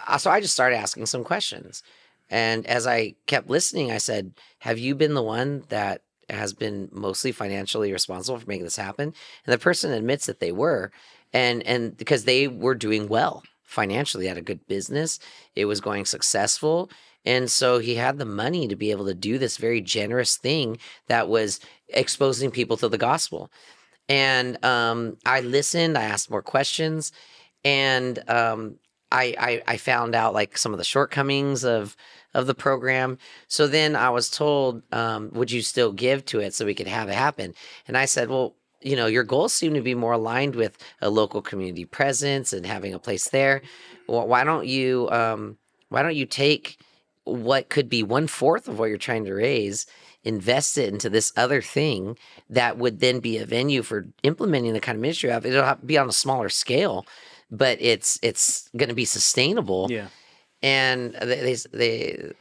[0.07, 1.83] uh, so I just started asking some questions,
[2.29, 6.89] and as I kept listening, I said, "Have you been the one that has been
[6.91, 9.13] mostly financially responsible for making this happen?
[9.45, 10.91] And the person admits that they were
[11.35, 15.19] and and because they were doing well financially had a good business
[15.55, 16.89] it was going successful
[17.25, 20.77] and so he had the money to be able to do this very generous thing
[21.07, 21.59] that was
[21.89, 23.51] exposing people to the gospel.
[24.07, 27.11] And um, i listened i asked more questions
[27.63, 28.77] and um,
[29.11, 31.95] I, I I found out like some of the shortcomings of
[32.35, 33.17] of the program.
[33.47, 36.87] So then I was told, um, would you still give to it so we could
[36.87, 37.55] have it happen?
[37.87, 41.09] And I said, well, you know, your goals seem to be more aligned with a
[41.09, 43.61] local community presence and having a place there.
[44.07, 45.57] Well, why don't you um,
[45.89, 46.77] why don't you take
[47.23, 49.87] what could be one fourth of what you're trying to raise,
[50.23, 52.17] invest it into this other thing
[52.49, 55.97] that would then be a venue for implementing the kind of ministry of it'll be
[55.97, 57.07] on a smaller scale,
[57.49, 59.87] but it's it's going to be sustainable.
[59.89, 60.09] Yeah.
[60.65, 62.31] And they they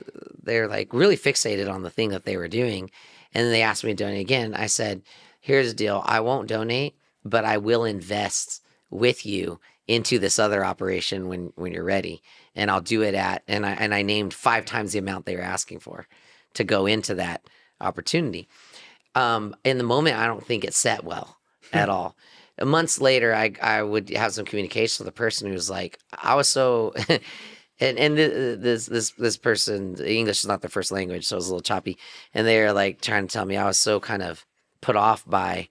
[0.43, 2.91] they're like really fixated on the thing that they were doing,
[3.35, 4.55] and then they asked me to donate again.
[4.55, 5.03] I said,
[5.41, 10.65] "Here's the deal: I won't donate, but I will invest with you into this other
[10.65, 12.23] operation when when you're ready."
[12.55, 15.37] and I'll do it at and I and I named five times the amount they
[15.37, 16.07] were asking for
[16.55, 17.43] to go into that
[17.81, 18.49] opportunity.
[19.15, 21.39] Um, in the moment, I don't think it set well
[21.71, 21.79] hmm.
[21.79, 22.17] at all.
[22.63, 26.35] Months later, I I would have some communication with a person who was like, I
[26.35, 26.95] was so.
[27.81, 31.49] and and this this this person English is not their first language, so it was
[31.49, 31.99] a little choppy.
[32.33, 34.47] And they're like trying to tell me I was so kind of
[34.81, 35.69] put off by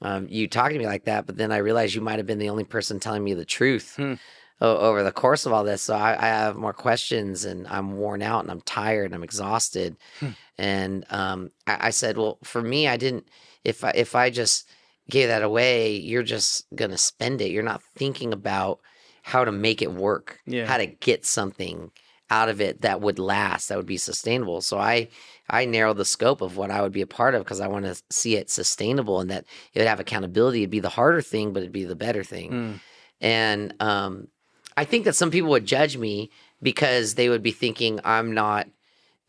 [0.00, 1.26] um, you talking to me like that.
[1.26, 3.96] But then I realized you might have been the only person telling me the truth.
[3.96, 4.14] Hmm
[4.62, 5.82] over the course of all this.
[5.82, 9.24] So I, I, have more questions and I'm worn out and I'm tired and I'm
[9.24, 9.96] exhausted.
[10.20, 10.28] Hmm.
[10.56, 13.26] And um, I, I, said, well, for me, I didn't.
[13.64, 14.68] If I if I just
[15.10, 17.50] gave that away, you're just gonna spend it.
[17.50, 18.80] You're not thinking about
[19.22, 20.66] how to make it work, yeah.
[20.66, 21.90] how to get something
[22.30, 24.60] out of it that would last, that would be sustainable.
[24.60, 25.08] So I
[25.48, 27.84] I narrowed the scope of what I would be a part of because I want
[27.84, 30.60] to see it sustainable and that it would have accountability.
[30.60, 32.50] It'd be the harder thing, but it'd be the better thing.
[32.50, 32.80] Mm.
[33.20, 34.28] And um,
[34.76, 36.30] I think that some people would judge me
[36.62, 38.66] because they would be thinking I'm not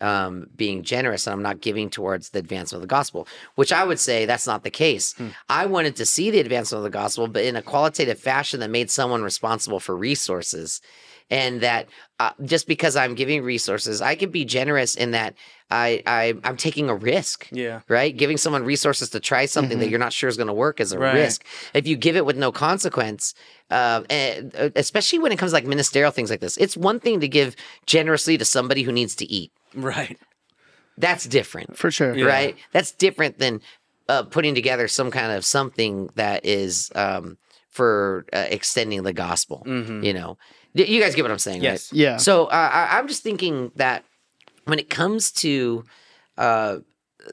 [0.03, 3.83] um, being generous and I'm not giving towards the advancement of the gospel, which I
[3.83, 5.13] would say that's not the case.
[5.13, 5.29] Hmm.
[5.49, 8.69] I wanted to see the advancement of the gospel, but in a qualitative fashion that
[8.69, 10.81] made someone responsible for resources.
[11.29, 11.87] And that
[12.19, 15.35] uh, just because I'm giving resources, I can be generous in that
[15.71, 17.47] I, I I'm taking a risk.
[17.51, 17.81] Yeah.
[17.87, 18.15] Right.
[18.15, 19.79] Giving someone resources to try something mm-hmm.
[19.81, 21.15] that you're not sure is going to work is a right.
[21.15, 21.43] risk.
[21.73, 23.33] If you give it with no consequence,
[23.71, 27.19] uh, and uh, especially when it comes like ministerial things like this, it's one thing
[27.21, 27.55] to give
[27.85, 29.51] generously to somebody who needs to eat.
[29.73, 30.19] Right.
[30.97, 31.75] That's different.
[31.75, 32.15] For sure.
[32.15, 32.25] Yeah.
[32.25, 32.55] Right.
[32.71, 33.61] That's different than
[34.07, 37.37] uh, putting together some kind of something that is um,
[37.69, 39.63] for uh, extending the gospel.
[39.65, 40.03] Mm-hmm.
[40.03, 40.37] You know,
[40.73, 41.91] you guys get what I'm saying, yes.
[41.91, 41.99] right?
[41.99, 42.17] Yeah.
[42.17, 44.03] So uh, I, I'm just thinking that
[44.65, 45.83] when it comes to
[46.37, 46.77] uh,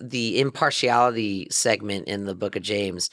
[0.00, 3.10] the impartiality segment in the book of James,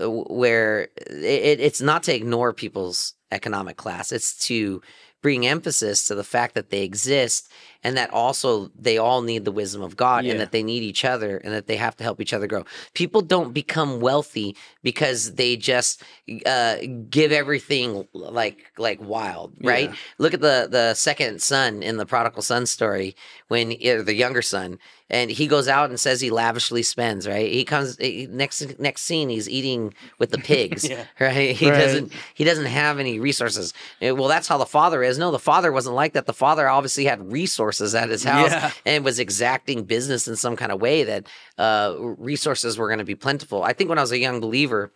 [0.00, 4.82] uh, where it, it's not to ignore people's economic class, it's to
[5.22, 7.50] bring emphasis to the fact that they exist
[7.84, 10.32] and that also they all need the wisdom of God yeah.
[10.32, 12.64] and that they need each other and that they have to help each other grow.
[12.94, 16.02] People don't become wealthy because they just
[16.46, 16.76] uh,
[17.08, 19.90] give everything like like wild, right?
[19.90, 19.96] Yeah.
[20.18, 23.16] Look at the the second son in the prodigal son story
[23.48, 24.78] when the younger son
[25.10, 29.02] and he goes out and says he lavishly spends right he comes he, next next
[29.02, 31.04] scene he's eating with the pigs yeah.
[31.20, 31.78] right he right.
[31.78, 35.38] doesn't he doesn't have any resources eh, well that's how the father is no the
[35.38, 38.70] father wasn't like that the father obviously had resources at his house yeah.
[38.86, 41.26] and was exacting business in some kind of way that
[41.58, 44.92] uh, resources were going to be plentiful i think when i was a young believer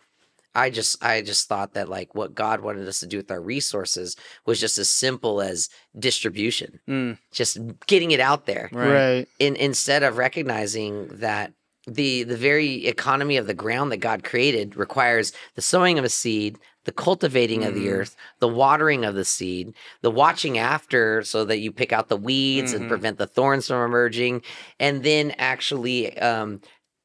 [0.57, 3.39] I just I just thought that like what God wanted us to do with our
[3.39, 4.15] resources
[4.47, 6.79] was just as simple as distribution.
[6.89, 7.19] Mm.
[7.31, 8.67] Just getting it out there.
[8.71, 8.91] Right.
[8.91, 9.27] right.
[9.37, 11.53] In instead of recognizing that
[11.85, 16.09] the the very economy of the ground that God created requires the sowing of a
[16.09, 16.57] seed,
[16.87, 17.67] the cultivating mm.
[17.67, 17.99] of the mm-hmm.
[17.99, 22.15] earth, the watering of the seed, the watching after so that you pick out the
[22.15, 22.83] weeds mm-hmm.
[22.83, 24.41] and prevent the thorns from emerging,
[24.79, 26.61] and then actually um,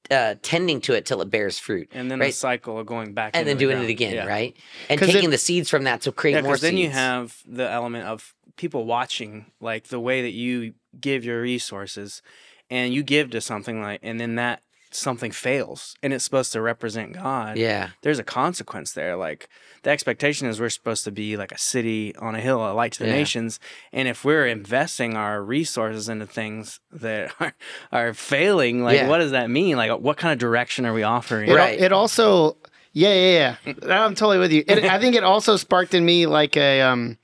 [0.09, 2.29] uh, tending to it till it bears fruit, and then right?
[2.29, 3.89] the cycle of going back and then the doing ground.
[3.89, 4.25] it again, yeah.
[4.25, 4.57] right?
[4.89, 6.55] And taking it, the seeds from that to create yeah, more.
[6.55, 6.63] Seeds.
[6.63, 11.43] Then you have the element of people watching, like the way that you give your
[11.43, 12.23] resources,
[12.71, 14.63] and you give to something like, and then that
[14.95, 19.17] something fails and it's supposed to represent God, yeah, there's a consequence there.
[19.17, 19.49] Like
[19.83, 22.93] the expectation is we're supposed to be like a city on a hill, a light
[22.93, 23.15] to the yeah.
[23.15, 23.59] nations.
[23.93, 27.55] And if we're investing our resources into things that are,
[27.91, 29.09] are failing, like yeah.
[29.09, 29.77] what does that mean?
[29.77, 31.51] Like what kind of direction are we offering?
[31.51, 31.79] It, right.
[31.79, 32.57] It also,
[32.93, 34.05] yeah, yeah, yeah.
[34.05, 34.65] I'm totally with you.
[34.67, 37.19] It, I think it also sparked in me like a um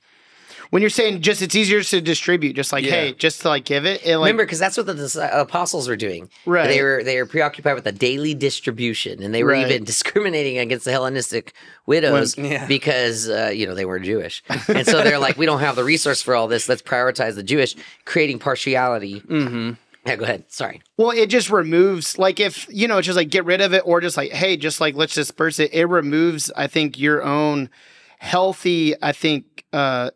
[0.69, 2.91] when you're saying just it's easier to distribute, just like yeah.
[2.91, 4.05] hey, just to like give it.
[4.05, 6.29] it like, Remember, because that's what the apostles were doing.
[6.45, 6.67] Right.
[6.67, 9.65] They were they were preoccupied with the daily distribution, and they were right.
[9.69, 11.53] even discriminating against the Hellenistic
[11.85, 12.67] widows when, yeah.
[12.67, 15.83] because uh, you know they weren't Jewish, and so they're like, we don't have the
[15.83, 16.69] resource for all this.
[16.69, 19.21] Let's prioritize the Jewish, creating partiality.
[19.21, 19.71] Mm-hmm.
[20.05, 20.45] Yeah, go ahead.
[20.47, 20.81] Sorry.
[20.97, 23.81] Well, it just removes like if you know, it's just like get rid of it,
[23.85, 25.73] or just like hey, just like let's disperse it.
[25.73, 27.71] It removes, I think, your own
[28.19, 28.93] healthy.
[29.01, 29.65] I think.
[29.73, 30.11] uh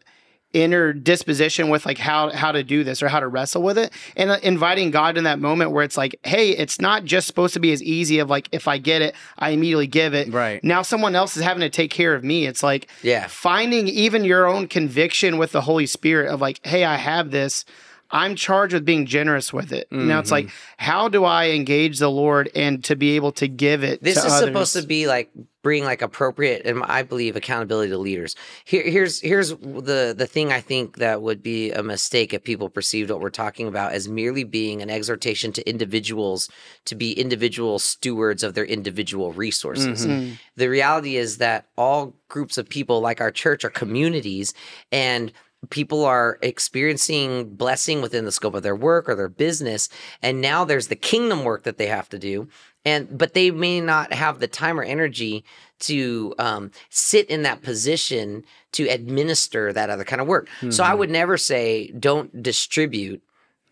[0.54, 3.92] inner disposition with like how how to do this or how to wrestle with it.
[4.16, 7.54] And uh, inviting god in that moment where it's like hey it's not just supposed
[7.56, 10.32] to be as easy of like if i get it i immediately give it.
[10.32, 10.64] Right.
[10.64, 12.46] Now someone else is having to take care of me.
[12.46, 13.28] It's like yeah.
[13.28, 17.66] finding even your own conviction with the holy spirit of like hey i have this
[18.14, 19.90] I'm charged with being generous with it.
[19.90, 20.08] Mm-hmm.
[20.08, 20.56] Now it's like, mm-hmm.
[20.78, 24.04] how do I engage the Lord and to be able to give it?
[24.04, 24.48] This is others?
[24.48, 25.32] supposed to be like
[25.64, 28.36] bring like appropriate and I believe accountability to leaders.
[28.66, 32.70] Here, here's here's the the thing I think that would be a mistake if people
[32.70, 36.52] perceived what we're talking about as merely being an exhortation to individuals
[36.86, 40.06] to be individual stewards of their individual resources.
[40.06, 40.36] Mm-hmm.
[40.56, 44.54] The reality is that all groups of people like our church are communities
[44.92, 45.32] and
[45.70, 49.90] people are experiencing blessing within the scope of their work or their business
[50.22, 52.48] and now there's the kingdom work that they have to do
[52.86, 55.44] and but they may not have the time or energy
[55.80, 60.72] to um, sit in that position to administer that other kind of work mm-hmm.
[60.72, 61.00] so i mm-hmm.
[61.00, 63.22] would never say don't distribute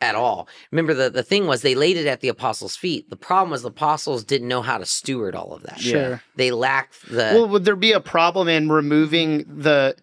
[0.01, 0.49] at all.
[0.71, 3.09] Remember the, the thing was they laid it at the apostles' feet.
[3.09, 5.79] The problem was the apostles didn't know how to steward all of that.
[5.79, 6.21] Sure.
[6.35, 9.95] They lacked the Well, would there be a problem in removing the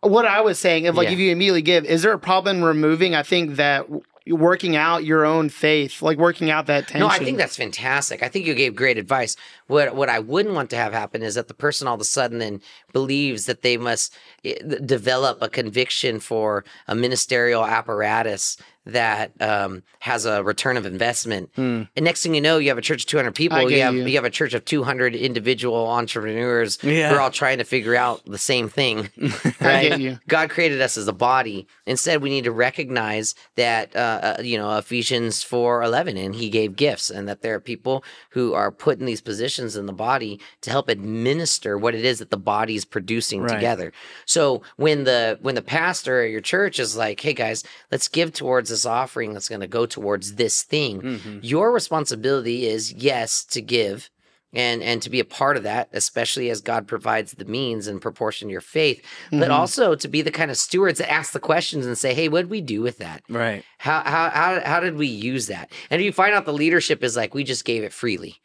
[0.00, 1.14] what I was saying, if like yeah.
[1.14, 3.14] if you immediately give, is there a problem removing?
[3.14, 3.86] I think that
[4.28, 7.00] working out your own faith, like working out that tension.
[7.00, 8.22] No, I think that's fantastic.
[8.22, 9.36] I think you gave great advice.
[9.68, 12.04] What what I wouldn't want to have happen is that the person all of a
[12.04, 12.60] sudden then
[12.92, 18.56] believes that they must eh, develop a conviction for a ministerial apparatus
[18.86, 21.52] that um, has a return of investment.
[21.56, 21.88] Mm.
[21.96, 23.68] And next thing you know, you have a church of 200 people.
[23.68, 24.06] You have you.
[24.06, 24.14] you.
[24.14, 27.10] have a church of 200 individual entrepreneurs yeah.
[27.10, 29.10] who are all trying to figure out the same thing.
[29.60, 30.18] right?
[30.28, 31.66] God created us as a body.
[31.84, 36.76] Instead, we need to recognize that uh, uh, you know Ephesians 4:11, and He gave
[36.76, 40.40] gifts, and that there are people who are put in these positions in the body
[40.60, 43.52] to help administer what it is that the body is producing right.
[43.52, 43.92] together.
[44.26, 48.32] So when the when the pastor at your church is like, "Hey guys, let's give
[48.32, 51.00] towards this offering that's going to go towards this thing.
[51.00, 51.38] Mm-hmm.
[51.42, 54.10] Your responsibility is, yes, to give
[54.52, 57.98] and and to be a part of that especially as god provides the means in
[57.98, 59.40] proportion to your faith mm-hmm.
[59.40, 62.28] but also to be the kind of stewards that ask the questions and say hey
[62.28, 65.70] what did we do with that right how how how, how did we use that
[65.90, 68.36] and if you find out the leadership is like we just gave it freely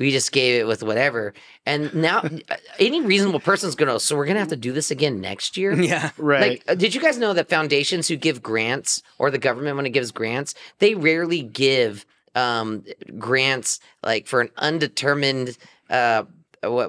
[0.00, 1.34] we just gave it with whatever.
[1.66, 2.26] And now
[2.80, 5.56] any reasonable person's going to, so we're going to have to do this again next
[5.56, 5.80] year.
[5.80, 6.10] Yeah.
[6.16, 6.50] Right.
[6.50, 9.86] Like, uh, did you guys know that foundations who give grants or the government when
[9.86, 12.84] it gives grants, they rarely give um,
[13.18, 15.56] grants like for an undetermined,
[15.90, 16.24] uh,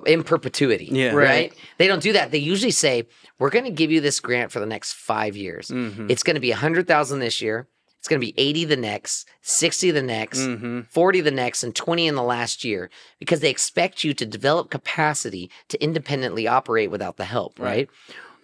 [0.05, 0.89] in perpetuity.
[0.91, 1.12] Yeah.
[1.12, 1.28] Right?
[1.28, 1.53] right?
[1.78, 2.32] They don't do that.
[2.32, 3.07] They usually say,
[3.39, 5.70] we're going to give you this grant for the next five years.
[5.70, 6.09] Mm-hmm.
[6.09, 7.68] It's going to be a hundred thousand this year.
[8.02, 10.82] It's going to be 80 the next, 60 the next, mm-hmm.
[10.89, 12.89] 40 the next, and 20 in the last year
[13.20, 17.88] because they expect you to develop capacity to independently operate without the help, right?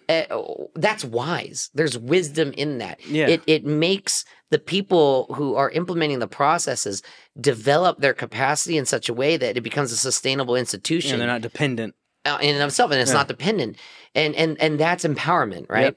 [0.08, 0.30] right?
[0.30, 0.44] Uh,
[0.76, 1.70] that's wise.
[1.74, 3.04] There's wisdom in that.
[3.04, 3.26] Yeah.
[3.26, 7.02] It, it makes the people who are implementing the processes
[7.40, 11.14] develop their capacity in such a way that it becomes a sustainable institution.
[11.14, 11.96] And they're not dependent.
[12.24, 13.16] Uh, in and of itself, and it's yeah.
[13.16, 13.76] not dependent.
[14.14, 15.86] And, and, and that's empowerment, right?
[15.86, 15.96] Yep.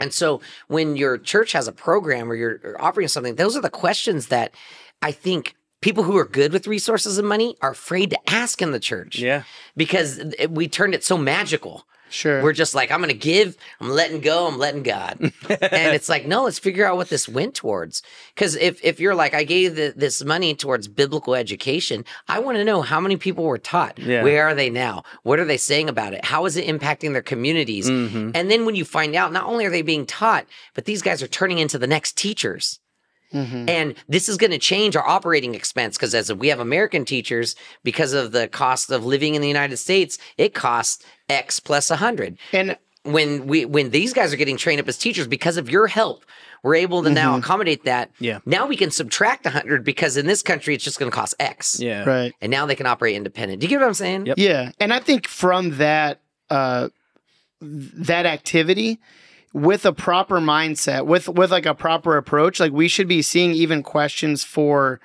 [0.00, 3.70] And so when your church has a program or you're operating something, those are the
[3.70, 4.54] questions that
[5.00, 8.72] I think people who are good with resources and money are afraid to ask in
[8.72, 9.18] the church.
[9.18, 9.42] Yeah.
[9.76, 11.86] Because eh, we turned it so magical.
[12.12, 12.42] Sure.
[12.42, 15.18] We're just like, I'm going to give, I'm letting go, I'm letting God.
[15.20, 15.32] and
[15.94, 18.02] it's like, no, let's figure out what this went towards.
[18.34, 22.58] Because if, if you're like, I gave the, this money towards biblical education, I want
[22.58, 23.98] to know how many people were taught.
[23.98, 24.22] Yeah.
[24.22, 25.04] Where are they now?
[25.22, 26.24] What are they saying about it?
[26.24, 27.88] How is it impacting their communities?
[27.88, 28.32] Mm-hmm.
[28.34, 31.22] And then when you find out, not only are they being taught, but these guys
[31.22, 32.78] are turning into the next teachers.
[33.32, 33.68] Mm-hmm.
[33.68, 37.54] And this is going to change our operating expense because as we have American teachers,
[37.82, 41.96] because of the cost of living in the United States, it costs X plus a
[41.96, 42.38] hundred.
[42.52, 45.86] And when we when these guys are getting trained up as teachers because of your
[45.86, 46.24] help,
[46.62, 47.14] we're able to mm-hmm.
[47.14, 48.10] now accommodate that.
[48.20, 48.38] Yeah.
[48.46, 51.34] Now we can subtract a hundred because in this country it's just going to cost
[51.40, 51.80] X.
[51.80, 52.04] Yeah.
[52.04, 52.32] Right.
[52.40, 53.60] And now they can operate independent.
[53.60, 54.26] Do you get what I'm saying?
[54.26, 54.38] Yep.
[54.38, 54.70] Yeah.
[54.78, 56.20] And I think from that
[56.50, 56.88] uh
[57.60, 58.98] that activity
[59.52, 63.52] with a proper mindset, with with like a proper approach, like we should be seeing
[63.52, 65.00] even questions for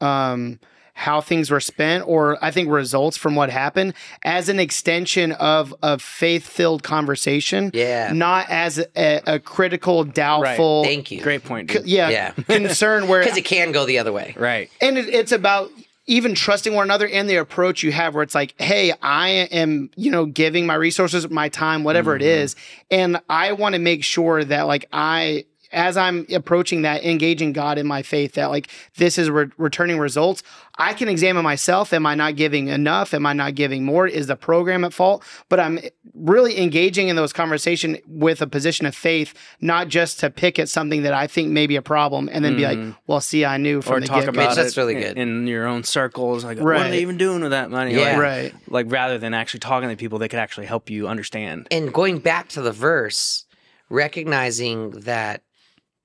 [0.00, 0.58] um
[0.98, 3.94] how things were spent or I think results from what happened
[4.24, 7.70] as an extension of a faith filled conversation.
[7.72, 8.10] Yeah.
[8.12, 10.82] Not as a, a critical, doubtful.
[10.82, 10.88] Right.
[10.88, 11.20] Thank you.
[11.22, 11.70] Great point.
[11.70, 12.08] C- yeah.
[12.08, 12.30] Yeah.
[12.32, 13.22] concern where.
[13.22, 14.34] Because it can go the other way.
[14.36, 14.72] Right.
[14.80, 15.70] And it, it's about
[16.08, 19.90] even trusting one another and the approach you have where it's like hey i am
[19.94, 22.22] you know giving my resources my time whatever mm-hmm.
[22.22, 22.56] it is
[22.90, 27.78] and i want to make sure that like i as I'm approaching that, engaging God
[27.78, 30.42] in my faith, that like this is re- returning results,
[30.78, 31.92] I can examine myself.
[31.92, 33.12] Am I not giving enough?
[33.12, 34.06] Am I not giving more?
[34.06, 35.24] Is the program at fault?
[35.48, 35.80] But I'm
[36.14, 40.68] really engaging in those conversations with a position of faith, not just to pick at
[40.68, 42.56] something that I think may be a problem and then mm.
[42.58, 42.90] be like, mm-hmm.
[43.08, 44.40] well, see, I knew from or the talk get-go.
[44.40, 46.44] about that's really good in, in, your own circles.
[46.44, 46.78] Like, right.
[46.78, 47.94] what are they even doing with that money?
[47.94, 48.54] Yeah, like, right.
[48.68, 51.66] Like rather than actually talking to people that could actually help you understand.
[51.72, 53.46] And going back to the verse,
[53.90, 55.42] recognizing that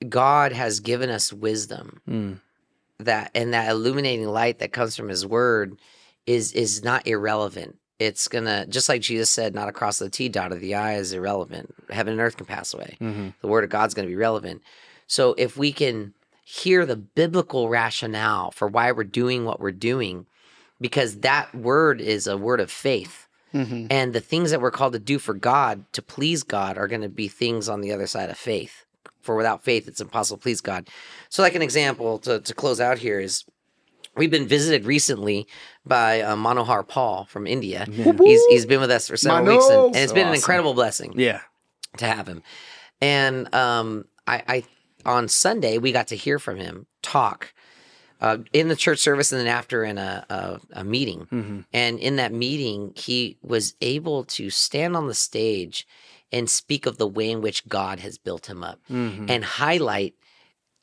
[0.10, 2.02] God has given us wisdom.
[2.10, 2.40] Mm
[3.04, 5.78] that and that illuminating light that comes from his word
[6.26, 7.78] is is not irrelevant.
[8.00, 11.14] It's gonna just like jesus said not across the t dot of the i is
[11.14, 11.74] irrelevant.
[11.90, 12.98] Heaven and earth can pass away.
[13.00, 13.30] Mm-hmm.
[13.42, 14.62] the word of god's gonna be relevant.
[15.08, 20.26] So if we can hear the biblical rationale for why we're doing what we're doing
[20.82, 23.28] because that word is a word of faith.
[23.54, 23.86] Mm-hmm.
[23.92, 27.04] and the things that we're called to do for god to please god are going
[27.04, 28.84] to be things on the other side of faith
[29.24, 30.90] for without faith it's impossible to please God.
[31.30, 33.46] So, like an example to, to close out here is
[34.16, 35.48] we've been visited recently
[35.86, 37.88] by uh, Manohar Paul from India.
[37.90, 38.14] Yeah.
[38.18, 39.58] He's he's been with us for several Mano.
[39.58, 40.34] weeks, and, and it's so been awesome.
[40.34, 41.14] an incredible blessing.
[41.16, 41.42] Yeah,
[41.98, 42.44] to have him.
[43.02, 44.64] And um, I, I
[45.06, 47.54] on Sunday we got to hear from him talk.
[48.22, 51.28] Uh, in the church service and then after in a, a, a meeting.
[51.30, 51.60] Mm-hmm.
[51.74, 55.86] And in that meeting, he was able to stand on the stage
[56.34, 59.28] and speak of the way in which God has built him up mm-hmm.
[59.30, 60.16] and highlight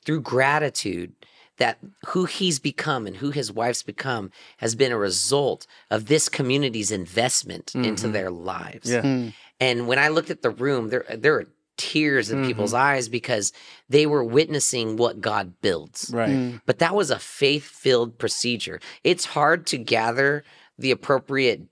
[0.05, 1.12] through gratitude
[1.59, 6.30] that who he's become and who his wife's become has been a result of this
[6.30, 7.84] community's investment mm-hmm.
[7.84, 8.90] into their lives.
[8.90, 9.03] Yeah.
[9.03, 9.34] Mm.
[9.61, 12.46] And when I looked at the room, there there are tears in mm-hmm.
[12.46, 13.53] people's eyes because
[13.88, 16.11] they were witnessing what God builds.
[16.12, 16.30] Right.
[16.30, 16.61] Mm.
[16.64, 18.80] But that was a faith-filled procedure.
[19.03, 20.44] It's hard to gather
[20.78, 21.62] the appropriate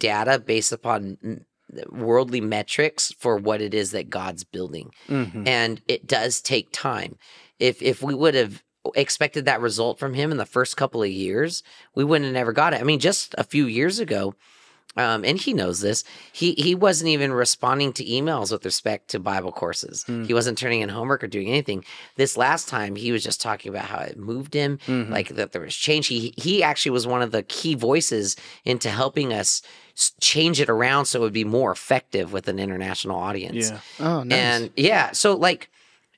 [0.00, 1.44] data based upon
[1.88, 4.90] worldly metrics for what it is that God's building.
[5.08, 5.46] Mm-hmm.
[5.46, 7.16] And it does take time.
[7.58, 8.62] If if we would have
[8.94, 11.62] expected that result from him in the first couple of years,
[11.94, 12.80] we wouldn't have never got it.
[12.80, 14.34] I mean, just a few years ago,
[14.96, 16.04] um, and he knows this.
[16.32, 20.04] He he wasn't even responding to emails with respect to Bible courses.
[20.08, 20.26] Mm.
[20.26, 21.84] He wasn't turning in homework or doing anything.
[22.16, 25.12] This last time, he was just talking about how it moved him, mm-hmm.
[25.12, 26.06] like that there was change.
[26.06, 29.60] He he actually was one of the key voices into helping us
[30.20, 33.70] change it around so it would be more effective with an international audience.
[33.70, 33.80] Yeah.
[34.00, 34.38] Oh, nice.
[34.38, 35.70] And yeah, so like,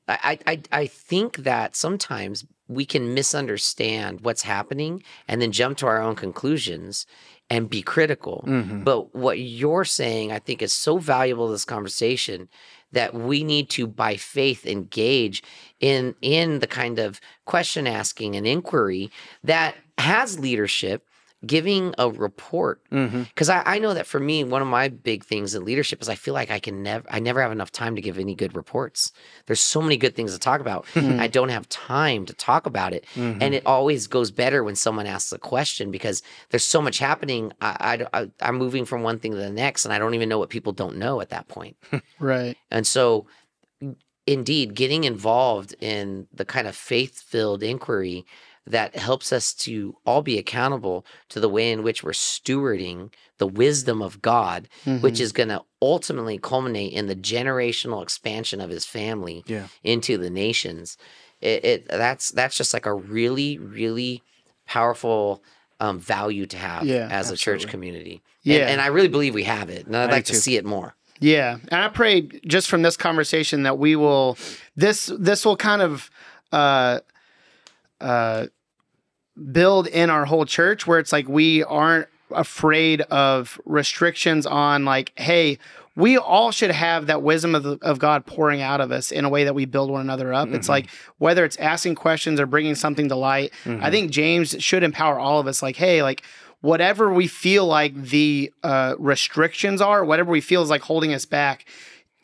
[0.08, 5.86] I I I think that sometimes we can misunderstand what's happening and then jump to
[5.86, 7.06] our own conclusions
[7.50, 8.44] and be critical.
[8.46, 8.84] Mm-hmm.
[8.84, 12.48] But what you're saying, I think, is so valuable to this conversation
[12.92, 15.42] that we need to, by faith, engage
[15.80, 19.10] in in the kind of question asking and inquiry
[19.44, 21.07] that has leadership
[21.46, 22.82] giving a report.
[22.90, 23.68] Because mm-hmm.
[23.68, 26.16] I, I, know that for me one of my big things in leadership is i
[26.16, 29.12] feel like i can never i never have enough time to give any good reports.
[29.46, 30.86] There's so many good things to talk about.
[30.94, 31.20] Mm-hmm.
[31.20, 33.04] i don't have time to talk about it.
[33.14, 33.40] Mm-hmm.
[33.40, 37.52] and it always goes better when someone asks a question because there's so much happening.
[37.60, 40.38] I, I, i'm moving from one thing to the next and i don't even know
[40.38, 41.76] what people don't know at that point.
[42.20, 42.56] Right.
[42.70, 43.26] And so
[44.26, 48.26] indeed getting involved in the kind of faith-filled inquiry
[48.70, 53.46] that helps us to all be accountable to the way in which we're stewarding the
[53.46, 55.00] wisdom of God, mm-hmm.
[55.00, 59.68] which is going to ultimately culminate in the generational expansion of His family yeah.
[59.82, 60.98] into the nations.
[61.40, 64.22] It, it, that's that's just like a really really
[64.66, 65.42] powerful
[65.80, 67.34] um, value to have yeah, as absolutely.
[67.34, 68.22] a church community.
[68.42, 70.56] Yeah, and, and, I really believe we have it, and I'd I like to see
[70.56, 70.96] it more.
[71.20, 74.36] Yeah, and I pray just from this conversation that we will
[74.76, 76.10] this this will kind of.
[76.50, 77.00] Uh,
[78.00, 78.46] uh,
[79.52, 85.12] build in our whole church where it's like we aren't afraid of restrictions on like
[85.16, 85.58] hey
[85.96, 89.24] we all should have that wisdom of, the, of god pouring out of us in
[89.24, 90.56] a way that we build one another up mm-hmm.
[90.56, 93.82] it's like whether it's asking questions or bringing something to light mm-hmm.
[93.82, 96.22] i think james should empower all of us like hey like
[96.60, 101.24] whatever we feel like the uh, restrictions are whatever we feel is like holding us
[101.24, 101.64] back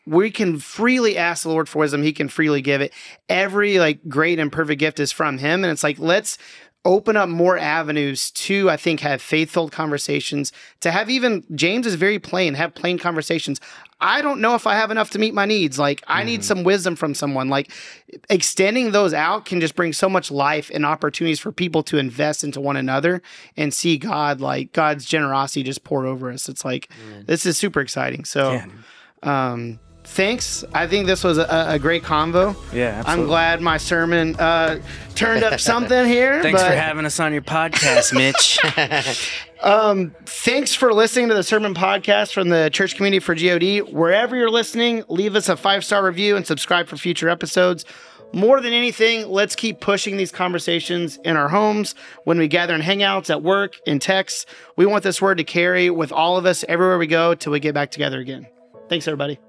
[0.07, 2.03] we can freely ask the Lord for wisdom.
[2.03, 2.93] He can freely give it.
[3.27, 6.37] Every like great and perfect gift is from Him, and it's like let's
[6.85, 11.95] open up more avenues to i think have faith-filled conversations to have even james is
[11.95, 13.59] very plain have plain conversations
[13.99, 16.27] i don't know if i have enough to meet my needs like i mm-hmm.
[16.27, 17.71] need some wisdom from someone like
[18.29, 22.43] extending those out can just bring so much life and opportunities for people to invest
[22.43, 23.21] into one another
[23.57, 27.25] and see god like god's generosity just pour over us it's like mm.
[27.25, 28.65] this is super exciting so yeah.
[29.23, 30.63] um thanks.
[30.73, 32.55] I think this was a, a great convo.
[32.73, 33.23] Yeah, absolutely.
[33.23, 34.79] I'm glad my sermon uh,
[35.15, 36.41] turned up something here.
[36.41, 36.69] thanks but...
[36.69, 38.57] for having us on your podcast, Mitch.
[39.61, 43.93] um, thanks for listening to the sermon podcast from the Church Community for God.
[43.93, 47.85] Wherever you're listening, leave us a five star review and subscribe for future episodes.
[48.33, 51.95] more than anything, let's keep pushing these conversations in our homes,
[52.25, 54.45] when we gather in hangouts, at work, in texts.
[54.75, 57.59] We want this word to carry with all of us everywhere we go till we
[57.59, 58.47] get back together again.
[58.89, 59.39] Thanks, everybody.